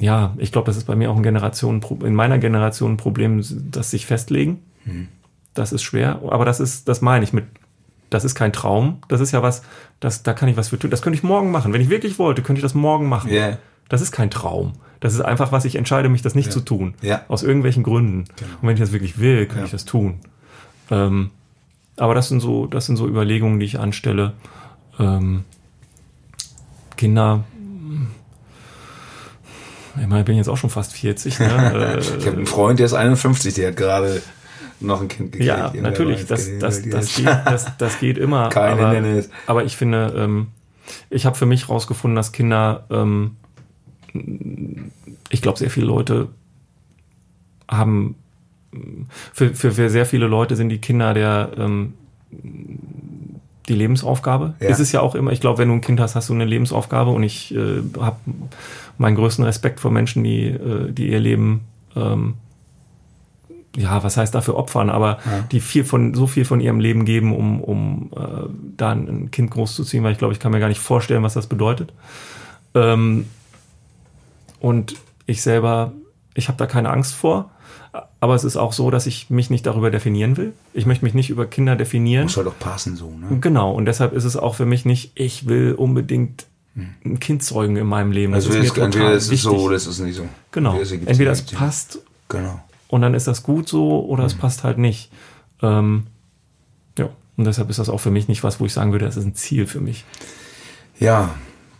[0.00, 3.44] ja, ich glaube, das ist bei mir auch ein Generation, in meiner Generation ein Problem,
[3.70, 4.60] das sich festlegen.
[4.84, 5.08] Hm.
[5.54, 7.44] Das ist schwer, aber das ist, das meine ich mit
[8.10, 8.98] das ist kein Traum.
[9.06, 9.62] Das ist ja was,
[10.00, 10.90] das, da kann ich was für tun.
[10.90, 11.72] Das könnte ich morgen machen.
[11.72, 13.30] Wenn ich wirklich wollte, könnte ich das morgen machen.
[13.30, 13.58] Yeah.
[13.88, 14.72] Das ist kein Traum.
[14.98, 16.52] Das ist einfach was, ich entscheide mich, das nicht ja.
[16.52, 16.94] zu tun.
[17.02, 17.24] Ja.
[17.28, 18.24] Aus irgendwelchen Gründen.
[18.36, 18.50] Genau.
[18.60, 19.64] Und wenn ich das wirklich will, kann ja.
[19.64, 20.18] ich das tun.
[20.90, 21.30] Ähm,
[21.96, 24.32] aber das sind so, das sind so Überlegungen, die ich anstelle.
[24.98, 25.44] Ähm,
[26.96, 27.44] Kinder,
[30.00, 31.38] ich meine, ich bin jetzt auch schon fast 40.
[31.40, 31.98] Ne?
[32.00, 34.22] ich habe einen Freund, der ist 51, der hat gerade
[34.80, 35.46] noch ein Kind gekriegt.
[35.46, 38.48] Ja, natürlich, das, das, das, geht, das, das geht immer.
[38.48, 39.30] Keine aber, nenne es.
[39.46, 40.48] Aber ich finde, ähm,
[41.10, 43.36] ich habe für mich rausgefunden, dass Kinder, ähm,
[45.28, 46.28] ich glaube, sehr viele Leute
[47.68, 48.16] haben,
[49.32, 51.94] für, für, für sehr viele Leute sind die Kinder der, ähm,
[53.70, 54.54] die Lebensaufgabe.
[54.60, 54.68] Ja.
[54.68, 56.44] Ist es ja auch immer, ich glaube, wenn du ein Kind hast, hast du eine
[56.44, 58.16] Lebensaufgabe und ich äh, habe
[58.98, 61.62] meinen größten Respekt vor Menschen, die, äh, die ihr Leben
[61.96, 62.34] ähm,
[63.76, 65.44] ja, was heißt dafür opfern, aber ja.
[65.52, 69.52] die viel von, so viel von ihrem Leben geben, um, um äh, da ein Kind
[69.52, 71.92] großzuziehen, weil ich glaube, ich kann mir gar nicht vorstellen, was das bedeutet.
[72.74, 73.26] Ähm,
[74.58, 74.96] und
[75.26, 75.92] ich selber,
[76.34, 77.50] ich habe da keine Angst vor,
[77.92, 80.52] aber es ist auch so, dass ich mich nicht darüber definieren will.
[80.74, 82.24] Ich möchte mich nicht über Kinder definieren.
[82.24, 83.38] Muss halt doch passen so, ne?
[83.40, 86.46] Genau, und deshalb ist es auch für mich nicht, ich will unbedingt
[87.04, 88.32] ein Kind zeugen in meinem Leben.
[88.32, 90.28] Das also ist mir entweder ist es so oder ist es nicht so.
[90.52, 90.78] Genau.
[90.78, 92.60] Entweder es passt genau
[92.90, 94.26] und dann ist das gut so oder mhm.
[94.26, 95.10] es passt halt nicht.
[95.62, 96.06] Ähm,
[96.98, 99.16] ja, und deshalb ist das auch für mich nicht was, wo ich sagen würde, das
[99.16, 100.04] ist ein Ziel für mich.
[100.98, 101.34] Ja,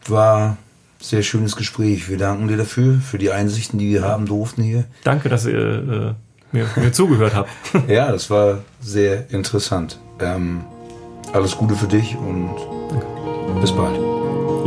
[0.06, 0.56] war
[1.00, 2.08] sehr schönes Gespräch.
[2.08, 4.84] Wir danken dir dafür, für die Einsichten, die wir haben durften hier.
[5.04, 6.14] Danke, dass ihr äh,
[6.56, 7.50] mir, mir zugehört habt.
[7.88, 9.98] ja, das war sehr interessant.
[10.20, 10.62] Ähm,
[11.32, 12.50] Alles Gute für dich und
[12.90, 13.06] Danke.
[13.60, 13.96] bis bald.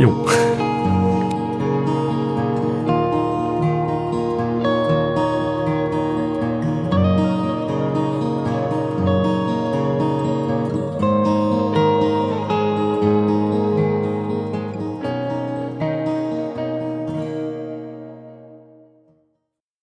[0.00, 0.26] Jo.